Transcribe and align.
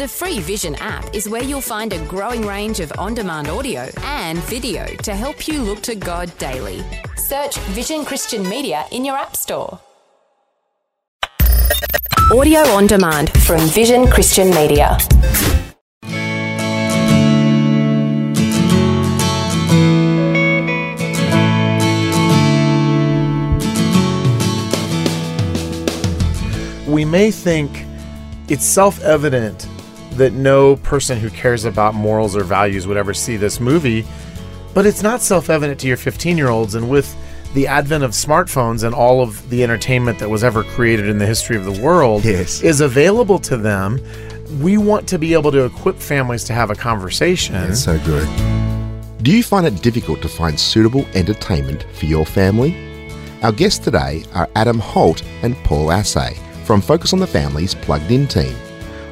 The 0.00 0.08
free 0.08 0.40
Vision 0.40 0.76
app 0.76 1.14
is 1.14 1.28
where 1.28 1.42
you'll 1.42 1.60
find 1.60 1.92
a 1.92 2.02
growing 2.06 2.40
range 2.46 2.80
of 2.80 2.90
on 2.96 3.12
demand 3.12 3.48
audio 3.48 3.86
and 4.04 4.38
video 4.44 4.86
to 4.86 5.14
help 5.14 5.46
you 5.46 5.60
look 5.60 5.82
to 5.82 5.94
God 5.94 6.32
daily. 6.38 6.82
Search 7.16 7.58
Vision 7.76 8.06
Christian 8.06 8.48
Media 8.48 8.86
in 8.92 9.04
your 9.04 9.14
App 9.18 9.36
Store. 9.36 9.78
Audio 12.32 12.60
on 12.60 12.86
demand 12.86 13.28
from 13.42 13.60
Vision 13.68 14.06
Christian 14.06 14.48
Media. 14.48 14.96
we 26.88 27.04
may 27.04 27.30
think 27.30 27.84
it's 28.48 28.64
self 28.64 29.00
evident 29.02 29.69
that 30.20 30.34
no 30.34 30.76
person 30.76 31.18
who 31.18 31.30
cares 31.30 31.64
about 31.64 31.94
morals 31.94 32.36
or 32.36 32.44
values 32.44 32.86
would 32.86 32.98
ever 32.98 33.14
see 33.14 33.38
this 33.38 33.58
movie, 33.58 34.04
but 34.74 34.84
it's 34.84 35.02
not 35.02 35.22
self 35.22 35.48
evident 35.48 35.80
to 35.80 35.86
your 35.88 35.96
15 35.96 36.36
year 36.36 36.48
olds. 36.48 36.74
And 36.74 36.90
with 36.90 37.16
the 37.54 37.66
advent 37.66 38.04
of 38.04 38.10
smartphones 38.10 38.84
and 38.84 38.94
all 38.94 39.22
of 39.22 39.48
the 39.48 39.62
entertainment 39.64 40.18
that 40.18 40.28
was 40.28 40.44
ever 40.44 40.62
created 40.62 41.08
in 41.08 41.16
the 41.16 41.24
history 41.26 41.56
of 41.56 41.64
the 41.64 41.80
world 41.82 42.22
Yes. 42.24 42.60
is 42.62 42.82
available 42.82 43.38
to 43.40 43.56
them, 43.56 43.98
we 44.60 44.76
want 44.76 45.08
to 45.08 45.18
be 45.18 45.32
able 45.32 45.50
to 45.52 45.64
equip 45.64 45.96
families 45.96 46.44
to 46.44 46.52
have 46.52 46.70
a 46.70 46.74
conversation. 46.74 47.54
That's 47.54 47.82
so 47.82 47.98
good. 48.00 48.28
Do 49.22 49.32
you 49.32 49.42
find 49.42 49.66
it 49.66 49.82
difficult 49.82 50.20
to 50.22 50.28
find 50.28 50.60
suitable 50.60 51.06
entertainment 51.14 51.86
for 51.94 52.04
your 52.04 52.26
family? 52.26 52.76
Our 53.42 53.52
guests 53.52 53.78
today 53.78 54.22
are 54.34 54.48
Adam 54.54 54.78
Holz 54.78 55.22
and 55.42 55.56
Paul 55.64 55.88
Asay 55.88 56.36
from 56.66 56.82
Focus 56.82 57.14
on 57.14 57.20
the 57.20 57.26
Family's 57.26 57.74
Plugged 57.74 58.10
In 58.10 58.28
team. 58.28 58.54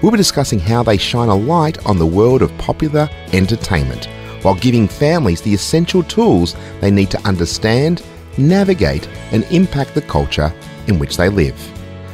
We'll 0.01 0.13
be 0.13 0.17
discussing 0.17 0.61
how 0.61 0.83
they 0.85 0.97
shine 0.97 1.29
a 1.29 1.35
light 1.35 1.85
on 1.85 1.99
the 1.99 2.07
world 2.07 2.43
of 2.43 2.57
popular 2.59 3.09
entertainment 3.33 4.07
while 4.43 4.55
giving 4.55 4.87
families 4.87 5.43
the 5.43 5.55
essential 5.55 6.05
tools 6.05 6.55
they 6.81 6.91
need 6.91 7.11
to 7.11 7.27
understand, 7.27 8.05
navigate, 8.37 9.09
and 9.33 9.43
impact 9.45 9.95
the 9.95 10.03
culture 10.03 10.55
in 10.87 11.01
which 11.01 11.17
they 11.17 11.29
live. 11.29 11.57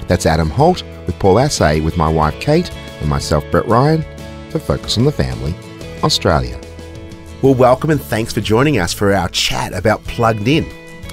That's 0.08 0.24
Adam 0.24 0.48
Holz 0.48 0.82
with 1.06 1.18
Paul 1.18 1.36
Asay 1.36 1.84
with 1.84 1.98
my 1.98 2.08
wife 2.08 2.41
Kate 2.41 2.70
and 3.00 3.08
myself 3.10 3.44
Brett 3.50 3.66
Ryan 3.66 4.02
for 4.50 4.58
Focus 4.58 4.96
on 4.96 5.04
the 5.04 5.12
Family 5.12 5.54
Australia. 6.02 6.58
Well, 7.42 7.54
welcome 7.54 7.91
and 7.91 8.00
thanks 8.00 8.32
for 8.32 8.41
joining 8.41 8.78
us 8.78 8.94
for 8.94 9.12
our 9.12 9.28
chat 9.28 9.74
about 9.74 10.02
Plugged 10.04 10.48
In. 10.48 10.64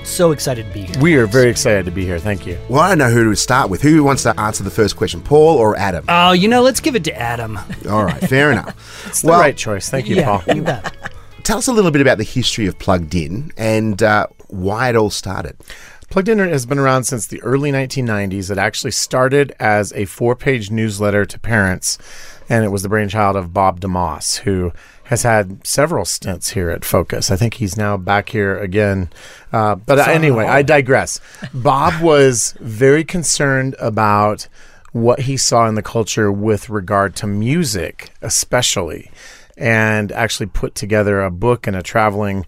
So 0.03 0.31
excited 0.31 0.65
to 0.67 0.73
be 0.73 0.81
here. 0.83 0.99
We 0.99 1.15
are 1.15 1.25
very 1.25 1.49
excited 1.49 1.85
to 1.85 1.91
be 1.91 2.05
here. 2.05 2.19
Thank 2.19 2.45
you. 2.45 2.57
Well, 2.69 2.81
I 2.81 2.89
don't 2.89 2.97
know 2.97 3.09
who 3.09 3.29
to 3.29 3.35
start 3.35 3.69
with. 3.69 3.81
Who 3.81 4.03
wants 4.03 4.23
to 4.23 4.37
answer 4.39 4.63
the 4.63 4.71
first 4.71 4.95
question, 4.95 5.21
Paul 5.21 5.57
or 5.57 5.77
Adam? 5.77 6.05
Oh, 6.09 6.31
you 6.31 6.47
know, 6.47 6.61
let's 6.61 6.79
give 6.79 6.95
it 6.95 7.03
to 7.05 7.13
Adam. 7.17 7.57
All 7.89 8.03
right, 8.03 8.19
fair 8.21 8.51
enough. 8.51 8.75
It's 9.07 9.21
the 9.21 9.29
right 9.29 9.55
choice. 9.55 9.89
Thank 9.89 10.07
you, 10.07 10.17
yeah, 10.17 10.37
Paul. 10.39 10.55
you 10.55 10.61
bet. 10.63 10.93
Tell 11.43 11.57
us 11.57 11.67
a 11.67 11.73
little 11.73 11.91
bit 11.91 12.01
about 12.01 12.17
the 12.17 12.23
history 12.23 12.67
of 12.67 12.77
Plugged 12.79 13.13
In 13.15 13.51
and 13.57 14.01
uh, 14.01 14.27
why 14.47 14.89
it 14.89 14.95
all 14.95 15.09
started. 15.09 15.57
Plugged 16.11 16.27
In 16.27 16.39
has 16.39 16.65
been 16.65 16.77
around 16.77 17.05
since 17.05 17.25
the 17.25 17.41
early 17.41 17.71
1990s. 17.71 18.51
It 18.51 18.57
actually 18.57 18.91
started 18.91 19.55
as 19.61 19.93
a 19.93 20.03
four 20.03 20.35
page 20.35 20.69
newsletter 20.69 21.25
to 21.25 21.39
parents, 21.39 21.97
and 22.49 22.65
it 22.65 22.67
was 22.67 22.83
the 22.83 22.89
brainchild 22.89 23.37
of 23.37 23.53
Bob 23.53 23.79
DeMoss, 23.79 24.39
who 24.39 24.73
has 25.05 25.23
had 25.23 25.65
several 25.65 26.03
stints 26.03 26.49
here 26.49 26.69
at 26.69 26.83
Focus. 26.83 27.31
I 27.31 27.37
think 27.37 27.53
he's 27.53 27.77
now 27.77 27.95
back 27.95 28.27
here 28.27 28.59
again. 28.59 29.09
Uh, 29.53 29.75
but 29.75 30.05
anyway, 30.05 30.47
I 30.47 30.63
digress. 30.63 31.21
Bob 31.53 32.01
was 32.01 32.55
very 32.59 33.05
concerned 33.05 33.77
about 33.79 34.49
what 34.91 35.21
he 35.21 35.37
saw 35.37 35.65
in 35.65 35.75
the 35.75 35.81
culture 35.81 36.29
with 36.29 36.69
regard 36.69 37.15
to 37.15 37.27
music, 37.27 38.11
especially, 38.21 39.11
and 39.55 40.11
actually 40.11 40.47
put 40.47 40.75
together 40.75 41.21
a 41.21 41.31
book 41.31 41.67
and 41.67 41.77
a 41.77 41.81
traveling 41.81 42.45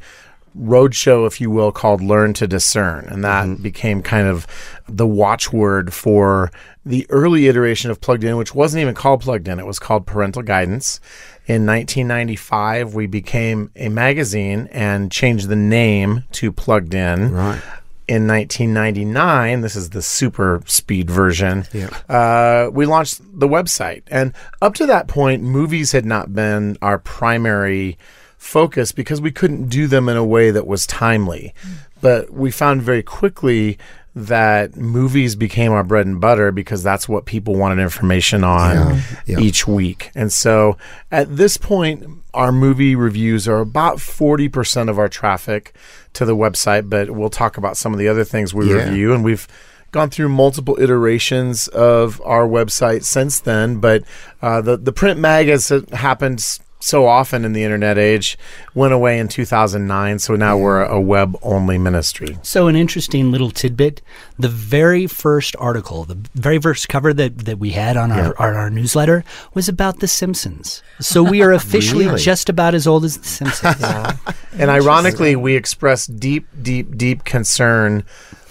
roadshow, 0.57 1.25
if 1.27 1.41
you 1.41 1.49
will, 1.49 1.71
called 1.71 2.01
Learn 2.01 2.33
to 2.33 2.47
Discern. 2.47 3.05
And 3.05 3.23
that 3.23 3.61
became 3.61 4.01
kind 4.01 4.27
of 4.27 4.47
the 4.87 5.07
watchword 5.07 5.93
for 5.93 6.51
the 6.85 7.05
early 7.09 7.47
iteration 7.47 7.89
of 7.91 8.01
Plugged 8.01 8.23
In, 8.23 8.37
which 8.37 8.53
wasn't 8.53 8.81
even 8.81 8.95
called 8.95 9.21
Plugged 9.21 9.47
In, 9.47 9.59
it 9.59 9.65
was 9.65 9.79
called 9.79 10.05
Parental 10.05 10.41
Guidance. 10.41 10.99
In 11.45 11.65
1995, 11.65 12.93
we 12.93 13.07
became 13.07 13.71
a 13.75 13.89
magazine 13.89 14.67
and 14.71 15.11
changed 15.11 15.47
the 15.47 15.55
name 15.55 16.23
to 16.33 16.51
Plugged 16.51 16.93
In. 16.93 17.33
Right. 17.33 17.61
In 18.05 18.27
1999, 18.27 19.61
this 19.61 19.77
is 19.77 19.91
the 19.91 20.01
super 20.01 20.61
speed 20.65 21.09
version, 21.09 21.65
uh, 22.09 22.69
we 22.69 22.85
launched 22.85 23.21
the 23.39 23.47
website. 23.47 24.03
And 24.07 24.33
up 24.61 24.73
to 24.75 24.85
that 24.87 25.07
point, 25.07 25.41
movies 25.41 25.93
had 25.93 26.05
not 26.05 26.33
been 26.33 26.77
our 26.81 26.99
primary 26.99 27.97
focus 28.43 28.91
because 28.91 29.21
we 29.21 29.31
couldn't 29.31 29.69
do 29.69 29.87
them 29.87 30.09
in 30.09 30.17
a 30.17 30.25
way 30.25 30.51
that 30.51 30.67
was 30.67 30.85
timely. 30.85 31.53
But 32.01 32.31
we 32.31 32.51
found 32.51 32.81
very 32.81 33.01
quickly 33.01 33.77
that 34.15 34.75
movies 34.75 35.35
became 35.35 35.71
our 35.71 35.83
bread 35.83 36.05
and 36.05 36.19
butter 36.21 36.51
because 36.51 36.83
that's 36.83 37.09
what 37.09 37.25
people 37.25 37.55
wanted 37.55 37.81
information 37.81 38.43
on 38.43 38.75
Yeah, 38.75 39.01
yeah. 39.25 39.39
each 39.39 39.65
week. 39.67 40.11
And 40.13 40.31
so 40.31 40.77
at 41.11 41.35
this 41.35 41.57
point, 41.57 42.05
our 42.33 42.51
movie 42.51 42.95
reviews 42.95 43.47
are 43.47 43.59
about 43.59 43.97
40% 43.97 44.89
of 44.89 44.99
our 44.99 45.09
traffic 45.09 45.73
to 46.13 46.25
the 46.25 46.35
website, 46.35 46.89
but 46.89 47.09
we'll 47.11 47.29
talk 47.31 47.57
about 47.57 47.77
some 47.77 47.91
of 47.93 47.97
the 47.97 48.07
other 48.07 48.23
things 48.23 48.53
we 48.53 48.69
Yeah. 48.69 48.83
review. 48.85 49.13
And 49.13 49.23
we've 49.23 49.47
gone 49.91 50.09
through 50.09 50.29
multiple 50.29 50.77
iterations 50.79 51.67
of 51.69 52.21
our 52.25 52.45
website 52.47 53.03
since 53.05 53.39
then. 53.39 53.77
But 53.77 54.03
uh, 54.41 54.61
the, 54.61 54.77
the 54.77 54.91
print 54.91 55.19
mag, 55.19 55.47
has 55.47 55.71
it 55.71 55.89
happens 55.91 56.59
so 56.83 57.07
often 57.07 57.45
in 57.45 57.53
the 57.53 57.63
internet 57.63 57.97
age, 57.97 58.37
went 58.75 58.93
away 58.93 59.17
in 59.17 59.29
2009. 59.29 60.19
So 60.19 60.35
now 60.35 60.57
we're 60.57 60.83
a 60.83 60.99
web 60.99 61.37
only 61.41 61.77
ministry. 61.77 62.37
So, 62.41 62.67
an 62.67 62.75
interesting 62.75 63.31
little 63.31 63.51
tidbit 63.51 64.01
the 64.37 64.49
very 64.49 65.07
first 65.07 65.55
article, 65.57 66.03
the 66.03 66.17
very 66.35 66.59
first 66.59 66.89
cover 66.89 67.13
that, 67.13 67.45
that 67.45 67.57
we 67.57 67.69
had 67.69 67.95
on 67.95 68.11
our, 68.11 68.37
on 68.37 68.55
our 68.55 68.69
newsletter 68.69 69.23
was 69.53 69.69
about 69.69 70.01
The 70.01 70.09
Simpsons. 70.09 70.83
So, 70.99 71.23
we 71.23 71.41
are 71.41 71.53
officially 71.61 72.07
Really? 72.07 72.19
just 72.19 72.49
about 72.49 72.75
as 72.75 72.85
old 72.85 73.05
as 73.05 73.17
The 73.17 73.27
Simpsons. 73.27 73.83
And 74.55 74.69
ironically, 74.69 75.35
we 75.35 75.55
express 75.55 76.05
deep, 76.05 76.47
deep, 76.61 76.95
deep 76.95 77.23
concern 77.23 78.03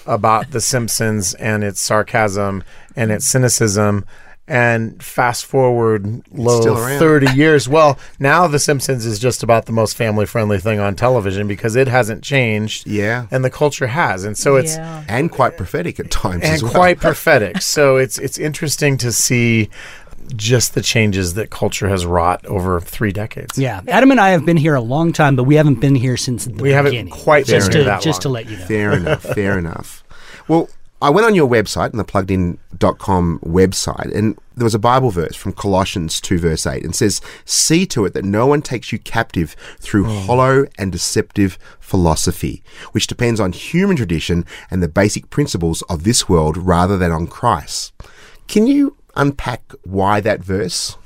about 0.04 0.50
The 0.50 0.60
Simpsons 0.60 1.34
and 1.34 1.62
its 1.62 1.81
sarcasm 1.81 2.65
and 2.97 3.12
its 3.12 3.25
cynicism. 3.26 4.04
And 4.48 5.00
fast 5.03 5.47
forward, 5.47 6.22
low 6.32 6.75
30 6.98 7.32
years. 7.36 7.69
Well, 7.69 7.97
now 8.19 8.48
The 8.48 8.58
Simpsons 8.58 9.06
is 9.06 9.19
just 9.20 9.42
about 9.44 9.66
the 9.66 9.72
most 9.72 9.97
family 9.97 10.26
friendly 10.26 10.58
thing 10.58 10.80
on 10.80 10.97
television 10.97 11.47
because 11.47 11.76
it 11.76 11.86
hasn't 11.86 12.25
changed. 12.25 12.86
Yeah. 12.86 13.28
And 13.30 13.44
the 13.44 13.50
culture 13.50 13.86
has. 13.86 14.25
And 14.25 14.36
so 14.36 14.56
it's 14.56 14.76
And 14.76 15.30
quite 15.30 15.56
prophetic 15.56 16.00
at 16.00 16.10
times 16.10 16.42
and 16.42 16.54
as 16.54 16.62
well. 16.62 16.72
quite 16.72 16.98
prophetic. 17.00 17.62
So 17.62 17.97
it's 17.98 18.19
it's 18.19 18.36
interesting 18.36 18.98
to 18.98 19.12
see 19.12 19.70
just 20.36 20.74
the 20.74 20.82
changes 20.82 21.34
that 21.34 21.50
culture 21.50 21.88
has 21.88 22.04
wrought 22.04 22.44
over 22.47 22.80
three 22.80 23.12
decades. 23.12 23.56
yeah. 23.59 23.80
Adam 23.88 24.10
and 24.10 24.20
I 24.20 24.30
have 24.30 24.44
been 24.44 24.56
here 24.56 24.74
a 24.74 24.80
long 24.80 25.12
time, 25.12 25.36
but 25.36 25.44
we 25.44 25.54
haven't 25.54 25.80
been 25.80 25.94
here 25.94 26.16
since 26.16 26.44
the 26.47 26.53
We 26.62 26.70
haven't 26.70 26.92
beginning. 26.92 27.12
quite 27.12 27.47
been 27.47 27.56
just 27.60 27.72
here 27.72 27.82
to, 27.82 27.88
that 27.91 28.03
Just 28.03 28.22
to 28.22 28.28
let 28.28 28.48
you 28.50 28.56
know. 28.56 28.64
Fair 28.66 28.92
enough, 28.92 29.22
fair 29.22 29.59
enough. 29.64 30.03
Well, 30.48 30.69
I 31.02 31.10
went 31.10 31.26
on 31.26 31.34
your 31.34 31.48
website, 31.48 31.92
on 31.92 31.96
the 31.98 32.04
pluggedin.com 32.04 33.40
website, 33.40 34.14
and 34.16 34.38
there 34.54 34.62
was 34.62 34.74
a 34.74 34.78
Bible 34.78 35.10
verse 35.10 35.34
from 35.34 35.52
Colossians 35.52 36.20
2, 36.20 36.38
verse 36.38 36.64
8, 36.64 36.84
and 36.84 36.94
says, 36.94 37.20
See 37.44 37.84
to 37.86 38.04
it 38.04 38.14
that 38.14 38.24
no 38.24 38.46
one 38.46 38.62
takes 38.62 38.92
you 38.92 39.00
captive 39.00 39.56
through 39.80 40.04
mm. 40.04 40.26
hollow 40.26 40.64
and 40.78 40.92
deceptive 40.92 41.58
philosophy, 41.80 42.62
which 42.92 43.08
depends 43.08 43.41
on 43.41 43.50
human 43.50 43.96
tradition 43.96 44.46
and 44.70 44.80
the 44.80 44.86
basic 44.86 45.28
principles 45.28 45.82
of 45.82 46.04
this 46.04 46.28
world 46.28 46.56
rather 46.56 46.96
than 46.96 47.10
on 47.10 47.26
Christ. 47.26 47.92
Can 48.46 48.68
you 48.68 48.96
unpack 49.16 49.72
why 49.82 50.20
that 50.20 50.44
verse? 50.44 50.96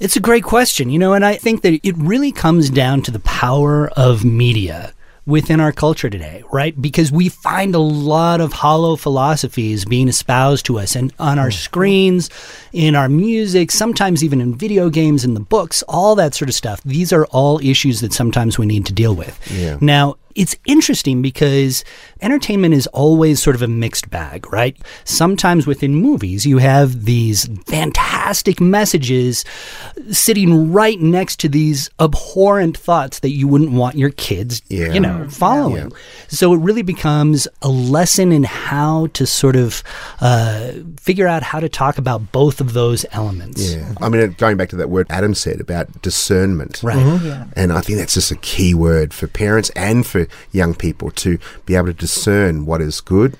It's 0.00 0.16
a 0.16 0.20
great 0.20 0.44
question, 0.44 0.88
you 0.88 0.98
know, 0.98 1.12
and 1.12 1.26
I 1.26 1.36
think 1.36 1.60
that 1.60 1.86
it 1.86 1.96
really 1.98 2.32
comes 2.32 2.70
down 2.70 3.02
to 3.02 3.10
the 3.10 3.20
power 3.20 3.88
of 3.90 4.24
media 4.24 4.94
within 5.30 5.60
our 5.60 5.72
culture 5.72 6.10
today, 6.10 6.42
right? 6.52 6.80
Because 6.80 7.10
we 7.10 7.28
find 7.28 7.74
a 7.74 7.78
lot 7.78 8.40
of 8.40 8.52
hollow 8.52 8.96
philosophies 8.96 9.84
being 9.84 10.08
espoused 10.08 10.66
to 10.66 10.78
us 10.78 10.96
and 10.96 11.12
on 11.18 11.38
our 11.38 11.48
mm. 11.48 11.54
screens, 11.54 12.28
in 12.72 12.94
our 12.94 13.08
music, 13.08 13.70
sometimes 13.70 14.22
even 14.22 14.40
in 14.40 14.54
video 14.54 14.90
games, 14.90 15.24
in 15.24 15.34
the 15.34 15.40
books, 15.40 15.82
all 15.88 16.14
that 16.16 16.34
sort 16.34 16.48
of 16.48 16.54
stuff. 16.54 16.82
These 16.82 17.12
are 17.12 17.24
all 17.26 17.60
issues 17.60 18.00
that 18.00 18.12
sometimes 18.12 18.58
we 18.58 18.66
need 18.66 18.84
to 18.86 18.92
deal 18.92 19.14
with. 19.14 19.38
Yeah. 19.50 19.78
Now, 19.80 20.16
it's 20.34 20.54
interesting 20.64 21.22
because 21.22 21.84
entertainment 22.20 22.74
is 22.74 22.86
always 22.88 23.42
sort 23.42 23.56
of 23.56 23.62
a 23.62 23.68
mixed 23.68 24.10
bag, 24.10 24.50
right? 24.52 24.76
Sometimes 25.04 25.66
within 25.66 25.94
movies, 25.94 26.46
you 26.46 26.58
have 26.58 27.04
these 27.04 27.46
fantastic 27.66 28.60
messages 28.60 29.44
sitting 30.10 30.72
right 30.72 31.00
next 31.00 31.40
to 31.40 31.48
these 31.48 31.90
abhorrent 31.98 32.76
thoughts 32.76 33.20
that 33.20 33.30
you 33.30 33.48
wouldn't 33.48 33.72
want 33.72 33.96
your 33.96 34.10
kids, 34.10 34.62
Yeah. 34.68 34.92
you 34.92 35.00
know, 35.00 35.26
following. 35.28 35.92
So 36.28 36.52
it 36.54 36.58
really 36.58 36.82
becomes 36.82 37.48
a 37.62 37.68
lesson 37.68 38.32
in 38.32 38.44
how 38.44 39.08
to 39.14 39.26
sort 39.26 39.56
of 39.56 39.82
uh, 40.20 40.72
figure 40.98 41.26
out 41.26 41.42
how 41.42 41.60
to 41.60 41.68
talk 41.68 41.98
about 41.98 42.32
both 42.32 42.60
of 42.60 42.72
those 42.72 43.04
elements. 43.12 43.74
Yeah. 43.74 43.94
I 44.00 44.08
mean, 44.08 44.32
going 44.38 44.56
back 44.56 44.68
to 44.70 44.76
that 44.76 44.90
word 44.90 45.06
Adam 45.10 45.34
said 45.34 45.60
about 45.60 46.02
discernment. 46.02 46.80
Right. 46.82 47.46
And 47.56 47.72
I 47.72 47.80
think 47.80 47.98
that's 47.98 48.14
just 48.14 48.30
a 48.30 48.36
key 48.36 48.74
word 48.74 49.12
for 49.12 49.26
parents 49.26 49.70
and 49.76 50.06
for 50.06 50.19
young 50.52 50.74
people 50.74 51.10
to 51.12 51.38
be 51.66 51.74
able 51.76 51.86
to 51.86 51.92
discern 51.92 52.66
what 52.66 52.80
is 52.80 53.00
good 53.00 53.36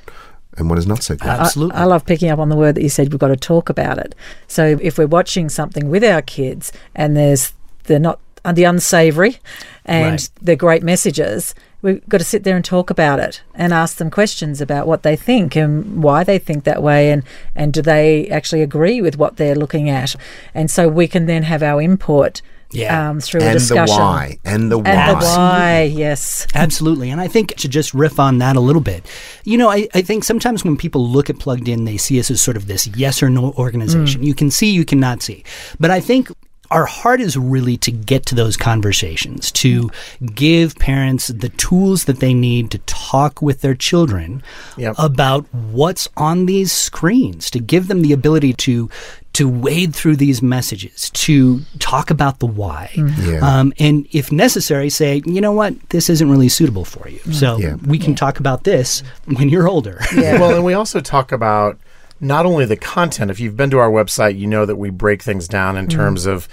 and 0.56 0.69
what 0.69 0.79
is 0.79 0.87
not 0.87 1.03
so 1.03 1.15
good. 1.15 1.29
Absolutely. 1.29 1.77
I, 1.77 1.82
I 1.82 1.85
love 1.85 2.05
picking 2.05 2.29
up 2.31 2.38
on 2.38 2.49
the 2.49 2.56
word 2.56 2.75
that 2.75 2.82
you 2.82 2.88
said. 2.88 3.12
We've 3.12 3.19
got 3.21 3.29
to 3.29 3.37
talk 3.37 3.69
about 3.69 3.99
it. 3.99 4.15
So 4.49 4.79
if 4.81 4.99
we're 4.99 5.06
watching 5.06 5.49
something 5.49 5.88
with 5.91 6.05
our 6.05 6.23
kids 6.23 6.73
and 6.94 7.17
there's 7.17 7.53
they're 7.85 7.99
not 7.99 8.19
uh, 8.44 8.53
the 8.53 8.65
unsavory 8.65 9.38
and 9.85 10.12
Right. 10.12 10.31
they're 10.41 10.56
great 10.56 10.82
messages, 10.82 11.55
we've 11.82 12.06
got 12.09 12.19
to 12.19 12.25
sit 12.25 12.44
there 12.44 12.56
and 12.56 12.65
talk 12.65 12.91
about 12.91 13.19
it 13.21 13.43
and 13.55 13.73
ask 13.73 13.97
them 13.97 14.11
questions 14.11 14.61
about 14.61 14.87
what 14.87 15.03
they 15.03 15.17
think 15.17 15.56
and 15.56 16.03
why 16.03 16.25
they 16.25 16.38
think 16.38 16.65
that 16.65 16.82
way 16.82 17.11
and 17.11 17.23
and 17.55 17.73
do 17.73 17.82
they 17.82 18.29
actually 18.29 18.62
agree 18.62 19.00
with 19.00 19.17
what 19.19 19.37
they're 19.37 19.55
looking 19.55 19.88
at, 19.91 20.15
and 20.55 20.71
so 20.71 20.88
we 20.88 21.06
can 21.09 21.27
then 21.27 21.43
have 21.44 21.62
our 21.62 21.81
input. 21.81 22.43
Yeah. 22.72 23.11
Um, 23.11 23.20
through 23.20 23.40
a 23.40 23.44
and 23.44 23.55
the 23.55 23.58
discussion. 23.58 23.96
why. 23.96 24.38
And 24.44 24.70
the 24.70 24.78
why. 24.78 24.90
And 24.90 25.20
the 25.20 25.25
why, 25.25 25.82
yes. 25.82 26.46
Absolutely. 26.55 27.11
And 27.11 27.20
I 27.20 27.28
think 27.28 27.55
to 27.56 27.69
just 27.69 27.93
riff 27.94 28.20
on 28.20 28.38
that 28.38 28.56
a 28.56 28.61
little 28.61 28.82
bit, 28.82 29.05
you 29.44 29.58
know, 29.58 29.69
I, 29.69 29.88
I 29.94 30.02
think 30.02 30.25
sometimes 30.25 30.64
when 30.64 30.76
people 30.76 31.06
look 31.06 31.28
at 31.28 31.38
Plugged 31.38 31.69
In, 31.69 31.84
they 31.84 31.96
see 31.96 32.20
us 32.20 32.31
as 32.31 32.40
sort 32.40 32.56
of 32.56 32.67
this 32.67 32.87
yes 32.88 33.22
or 33.22 33.31
no 33.31 33.52
organization. 33.52 34.22
You 34.22 34.34
can 34.34 34.50
see, 34.50 34.70
you 34.70 34.84
cannot 34.84 35.22
see. 35.22 35.44
But 35.78 35.90
I 35.90 36.00
think 36.00 36.31
our 36.70 36.87
heart 36.87 37.20
is 37.20 37.37
really 37.37 37.76
to 37.78 37.90
get 37.90 38.26
to 38.26 38.34
those 38.34 38.56
conversations, 38.56 39.50
to 39.52 39.90
give 40.34 40.76
parents 40.76 41.28
the 41.28 41.49
tools 41.50 42.05
that 42.05 42.20
they 42.20 42.32
need 42.34 42.70
to 42.70 42.78
talk 42.87 43.43
with 43.43 43.61
their 43.61 43.75
children 43.75 44.43
Yep. 44.76 44.94
about 44.99 45.46
what's 45.52 46.08
on 46.17 46.46
these 46.46 46.70
screens, 46.72 47.50
to 47.50 47.58
give 47.58 47.88
them 47.88 48.02
the 48.02 48.12
ability 48.12 48.52
to 48.55 48.88
to 49.32 49.49
wade 49.49 49.94
through 49.94 50.17
these 50.17 50.43
messages, 50.43 51.08
to 51.11 51.61
talk 51.78 52.11
about 52.11 52.40
the 52.40 52.46
why, 52.46 52.90
Yeah. 52.96 53.38
um, 53.43 53.72
and 53.78 54.05
if 54.11 54.32
necessary, 54.32 54.90
say, 54.90 55.22
you 55.25 55.40
know 55.40 55.52
what, 55.52 55.75
this 55.90 56.11
isn't 56.11 56.28
really 56.28 56.49
suitable 56.49 56.84
for 56.84 57.08
you. 57.08 57.20
So 57.32 57.56
Yeah. 57.58 57.76
we 57.87 57.96
can 57.96 58.17
talk 58.17 58.40
about 58.40 58.64
this 58.64 59.05
when 59.26 59.49
you're 59.49 59.69
older. 59.69 60.00
Well, 60.17 60.56
and 60.56 60.64
we 60.64 60.75
also 60.75 61.00
talk 61.00 61.31
about 61.31 61.78
not 62.20 62.46
only 62.46 62.64
the 62.64 62.76
content. 62.76 63.31
If 63.31 63.40
you've 63.40 63.56
been 63.56 63.70
to 63.70 63.78
our 63.78 63.90
website, 63.90 64.38
you 64.38 64.46
know 64.46 64.67
that 64.67 64.76
we 64.76 64.90
break 64.90 65.22
things 65.22 65.49
down 65.49 65.76
in 65.76 65.87
mm-hmm. 65.87 65.99
terms 65.99 66.26
of 66.26 66.49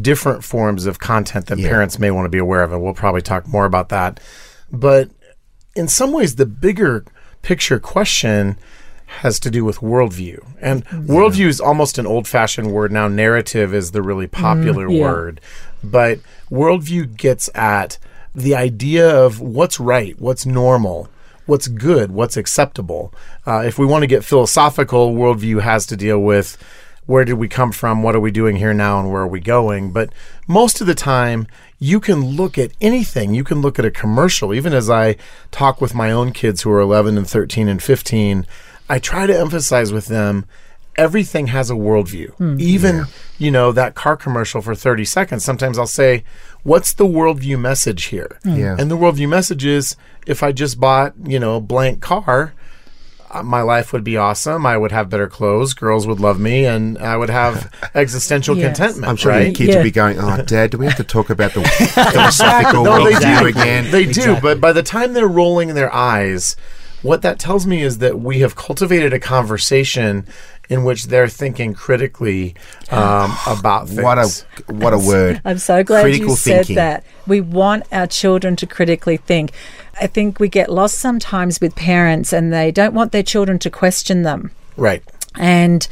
different 0.00 0.42
forms 0.42 0.86
of 0.86 0.98
content 0.98 1.46
that 1.46 1.58
Yeah. 1.58 1.68
parents 1.68 1.98
may 1.98 2.10
want 2.10 2.24
to 2.24 2.30
be 2.30 2.38
aware 2.38 2.62
of, 2.62 2.72
and 2.72 2.82
we'll 2.82 2.94
probably 2.94 3.22
talk 3.22 3.46
more 3.46 3.64
about 3.64 3.90
that. 3.90 4.20
But 4.72 5.10
in 5.76 5.88
some 5.88 6.12
ways, 6.12 6.36
the 6.36 6.46
bigger 6.46 7.04
picture 7.42 7.78
question 7.78 8.56
has 9.06 9.38
to 9.40 9.50
do 9.50 9.64
with 9.64 9.78
worldview. 9.78 10.38
And 10.60 10.84
mm-hmm. 10.86 11.10
worldview 11.10 11.46
is 11.46 11.60
almost 11.60 11.98
an 11.98 12.06
old 12.06 12.26
fashioned 12.26 12.72
word 12.72 12.90
now. 12.90 13.08
Narrative 13.08 13.74
is 13.74 13.90
the 13.90 14.02
really 14.02 14.26
mm-hmm. 14.26 14.42
popular 14.42 14.88
yeah. 14.90 15.02
word. 15.02 15.40
But 15.84 16.20
worldview 16.50 17.16
gets 17.16 17.50
at 17.54 17.98
the 18.34 18.54
idea 18.54 19.08
of 19.08 19.40
what's 19.40 19.78
right, 19.78 20.18
what's 20.18 20.46
normal, 20.46 21.08
what's 21.46 21.68
good, 21.68 22.12
what's 22.12 22.36
acceptable. 22.36 23.12
Uh, 23.46 23.62
if 23.64 23.78
we 23.78 23.86
want 23.86 24.02
to 24.02 24.06
get 24.06 24.24
philosophical, 24.24 25.14
worldview 25.14 25.60
has 25.62 25.86
to 25.86 25.96
deal 25.96 26.18
with 26.18 26.56
where 27.06 27.24
did 27.24 27.34
we 27.34 27.48
come 27.48 27.72
from, 27.72 28.02
what 28.02 28.14
are 28.14 28.20
we 28.20 28.30
doing 28.30 28.56
here 28.56 28.72
now, 28.72 29.00
and 29.00 29.10
where 29.10 29.22
are 29.22 29.28
we 29.28 29.40
going. 29.40 29.92
But 29.92 30.12
most 30.46 30.80
of 30.80 30.86
the 30.86 30.94
time, 30.94 31.48
you 31.78 31.98
can 31.98 32.20
look 32.20 32.56
at 32.56 32.72
anything. 32.80 33.34
You 33.34 33.42
can 33.42 33.60
look 33.60 33.78
at 33.78 33.84
a 33.84 33.90
commercial. 33.90 34.54
Even 34.54 34.72
as 34.72 34.88
I 34.88 35.16
talk 35.50 35.80
with 35.80 35.94
my 35.94 36.12
own 36.12 36.32
kids 36.32 36.62
who 36.62 36.70
are 36.70 36.80
11 36.80 37.18
and 37.18 37.28
13 37.28 37.68
and 37.68 37.82
15, 37.82 38.46
I 38.88 38.98
try 38.98 39.26
to 39.26 39.36
emphasize 39.36 39.92
with 39.92 40.06
them 40.06 40.46
everything 40.96 41.48
has 41.48 41.70
a 41.70 41.74
worldview. 41.74 42.60
Even, 42.60 43.04
you 43.38 43.50
know, 43.50 43.72
that 43.72 43.94
car 43.94 44.16
commercial 44.16 44.60
for 44.60 44.74
30 44.74 45.04
seconds, 45.04 45.44
sometimes 45.44 45.78
I'll 45.78 45.86
say, 45.86 46.24
What's 46.64 46.92
the 46.92 47.06
worldview 47.06 47.58
message 47.58 48.04
here? 48.04 48.38
Yeah. 48.44 48.76
And 48.78 48.90
the 48.90 48.96
worldview 48.96 49.28
message 49.28 49.64
is 49.64 49.96
if 50.26 50.42
I 50.42 50.52
just 50.52 50.78
bought, 50.78 51.14
you 51.24 51.40
know, 51.40 51.56
a 51.56 51.60
blank 51.60 52.00
car, 52.00 52.52
uh, 53.32 53.42
my 53.42 53.62
life 53.62 53.92
would 53.94 54.04
be 54.04 54.16
awesome. 54.16 54.64
I 54.66 54.76
would 54.76 54.92
have 54.92 55.08
better 55.08 55.26
clothes. 55.26 55.72
Girls 55.74 56.06
would 56.06 56.20
love 56.20 56.38
me, 56.38 56.66
and 56.66 56.98
I 56.98 57.16
would 57.16 57.30
have 57.30 57.72
existential 57.94 58.56
Yes. 58.56 58.76
contentment. 58.76 59.08
I'm 59.08 59.16
sure 59.16 59.32
right? 59.32 59.46
your 59.46 59.54
kids 59.54 59.70
Yeah. 59.70 59.76
will 59.78 59.82
be 59.84 59.90
going, 59.90 60.18
oh, 60.20 60.42
Dad, 60.42 60.70
do 60.70 60.78
we 60.78 60.84
have 60.86 60.96
to 60.98 61.04
talk 61.04 61.30
about 61.30 61.54
the 61.54 61.62
philosophical 62.12 62.84
No, 62.84 63.02
they 63.04 63.12
worldview 63.12 63.40
do. 63.40 63.46
again? 63.46 63.90
They 63.90 64.04
do, 64.04 64.36
but 64.40 64.60
by 64.60 64.72
the 64.72 64.82
time 64.82 65.14
they're 65.14 65.26
rolling 65.26 65.74
their 65.74 65.92
eyes, 65.92 66.56
what 67.00 67.22
that 67.22 67.38
tells 67.38 67.66
me 67.66 67.82
is 67.82 67.98
that 67.98 68.20
we 68.20 68.40
have 68.40 68.54
cultivated 68.54 69.12
a 69.12 69.18
conversation 69.18 70.26
in 70.72 70.84
which 70.84 71.06
they're 71.06 71.28
thinking 71.28 71.74
critically 71.74 72.54
um, 72.90 73.36
about 73.46 73.88
things. 73.88 74.02
what 74.02 74.18
a 74.18 74.72
what 74.72 74.92
a 74.94 74.98
word. 74.98 75.40
I'm 75.44 75.58
so 75.58 75.84
glad 75.84 76.02
Critical 76.02 76.30
you 76.30 76.36
thinking. 76.36 76.76
said 76.76 76.76
that. 76.76 77.04
We 77.26 77.40
want 77.40 77.84
our 77.92 78.06
children 78.06 78.56
to 78.56 78.66
critically 78.66 79.18
think. 79.18 79.52
I 80.00 80.06
think 80.06 80.40
we 80.40 80.48
get 80.48 80.70
lost 80.70 80.98
sometimes 80.98 81.60
with 81.60 81.76
parents 81.76 82.32
and 82.32 82.52
they 82.52 82.70
don't 82.70 82.94
want 82.94 83.12
their 83.12 83.22
children 83.22 83.58
to 83.60 83.70
question 83.70 84.22
them. 84.22 84.50
right. 84.76 85.02
And, 85.34 85.88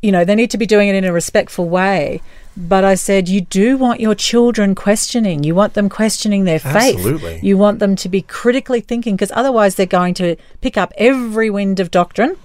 you 0.00 0.10
know, 0.10 0.24
they 0.24 0.34
need 0.34 0.50
to 0.52 0.56
be 0.58 0.64
doing 0.64 0.88
it 0.88 0.94
in 0.94 1.04
a 1.04 1.12
respectful 1.12 1.68
way. 1.68 2.22
But 2.56 2.82
I 2.84 2.94
said, 2.94 3.28
you 3.28 3.42
do 3.42 3.76
want 3.76 4.00
your 4.00 4.14
children 4.14 4.74
questioning. 4.74 5.44
You 5.44 5.54
want 5.54 5.74
them 5.74 5.88
questioning 5.90 6.44
their 6.44 6.58
faith. 6.60 6.96
Absolutely. 6.96 7.40
You 7.42 7.58
want 7.58 7.80
them 7.80 7.94
to 7.96 8.08
be 8.08 8.22
critically 8.22 8.80
thinking 8.80 9.16
because 9.16 9.32
otherwise 9.34 9.74
they're 9.74 9.86
going 9.86 10.14
to 10.14 10.36
pick 10.62 10.78
up 10.78 10.92
every 10.96 11.50
wind 11.50 11.78
of 11.80 11.90
doctrine 11.90 12.36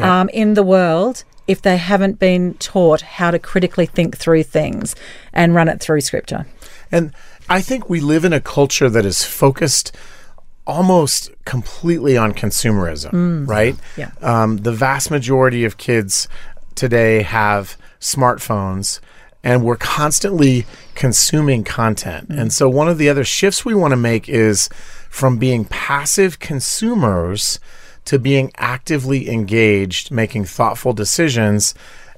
um, 0.00 0.28
in 0.30 0.54
the 0.54 0.62
world 0.62 1.24
if 1.48 1.60
they 1.62 1.76
haven't 1.76 2.18
been 2.18 2.54
taught 2.54 3.02
how 3.02 3.30
to 3.30 3.38
critically 3.38 3.86
think 3.86 4.16
through 4.16 4.44
things 4.44 4.94
and 5.32 5.54
run 5.54 5.68
it 5.68 5.80
through 5.80 6.00
scripture. 6.00 6.46
And 6.90 7.12
I 7.48 7.60
think 7.60 7.88
we 7.88 8.00
live 8.00 8.24
in 8.24 8.32
a 8.32 8.40
culture 8.40 8.88
that 8.88 9.04
is 9.04 9.24
focused 9.24 9.94
almost 10.66 11.30
completely 11.44 12.16
on 12.16 12.32
consumerism, 12.32 13.48
right? 13.48 13.76
Yeah. 13.96 14.12
Um, 14.20 14.58
the 14.58 14.72
vast 14.72 15.10
majority 15.10 15.64
of 15.64 15.76
kids 15.76 16.28
today 16.74 17.22
have 17.22 17.76
smartphones 18.00 19.00
and 19.44 19.64
we're 19.64 19.76
constantly 19.76 20.66
consuming 20.94 21.64
content. 21.64 22.28
And 22.30 22.52
so 22.52 22.68
one 22.68 22.88
of 22.88 22.98
the 22.98 23.08
other 23.08 23.24
shifts 23.24 23.64
we 23.64 23.74
want 23.74 23.90
to 23.90 23.96
make 23.96 24.28
is 24.28 24.68
from 25.10 25.38
being 25.38 25.64
passive 25.64 26.38
consumers 26.38 27.58
to 28.06 28.18
being 28.18 28.50
actively 28.56 29.30
engaged, 29.30 30.10
making 30.10 30.44
thoughtful 30.44 30.92
decisions. 30.92 31.74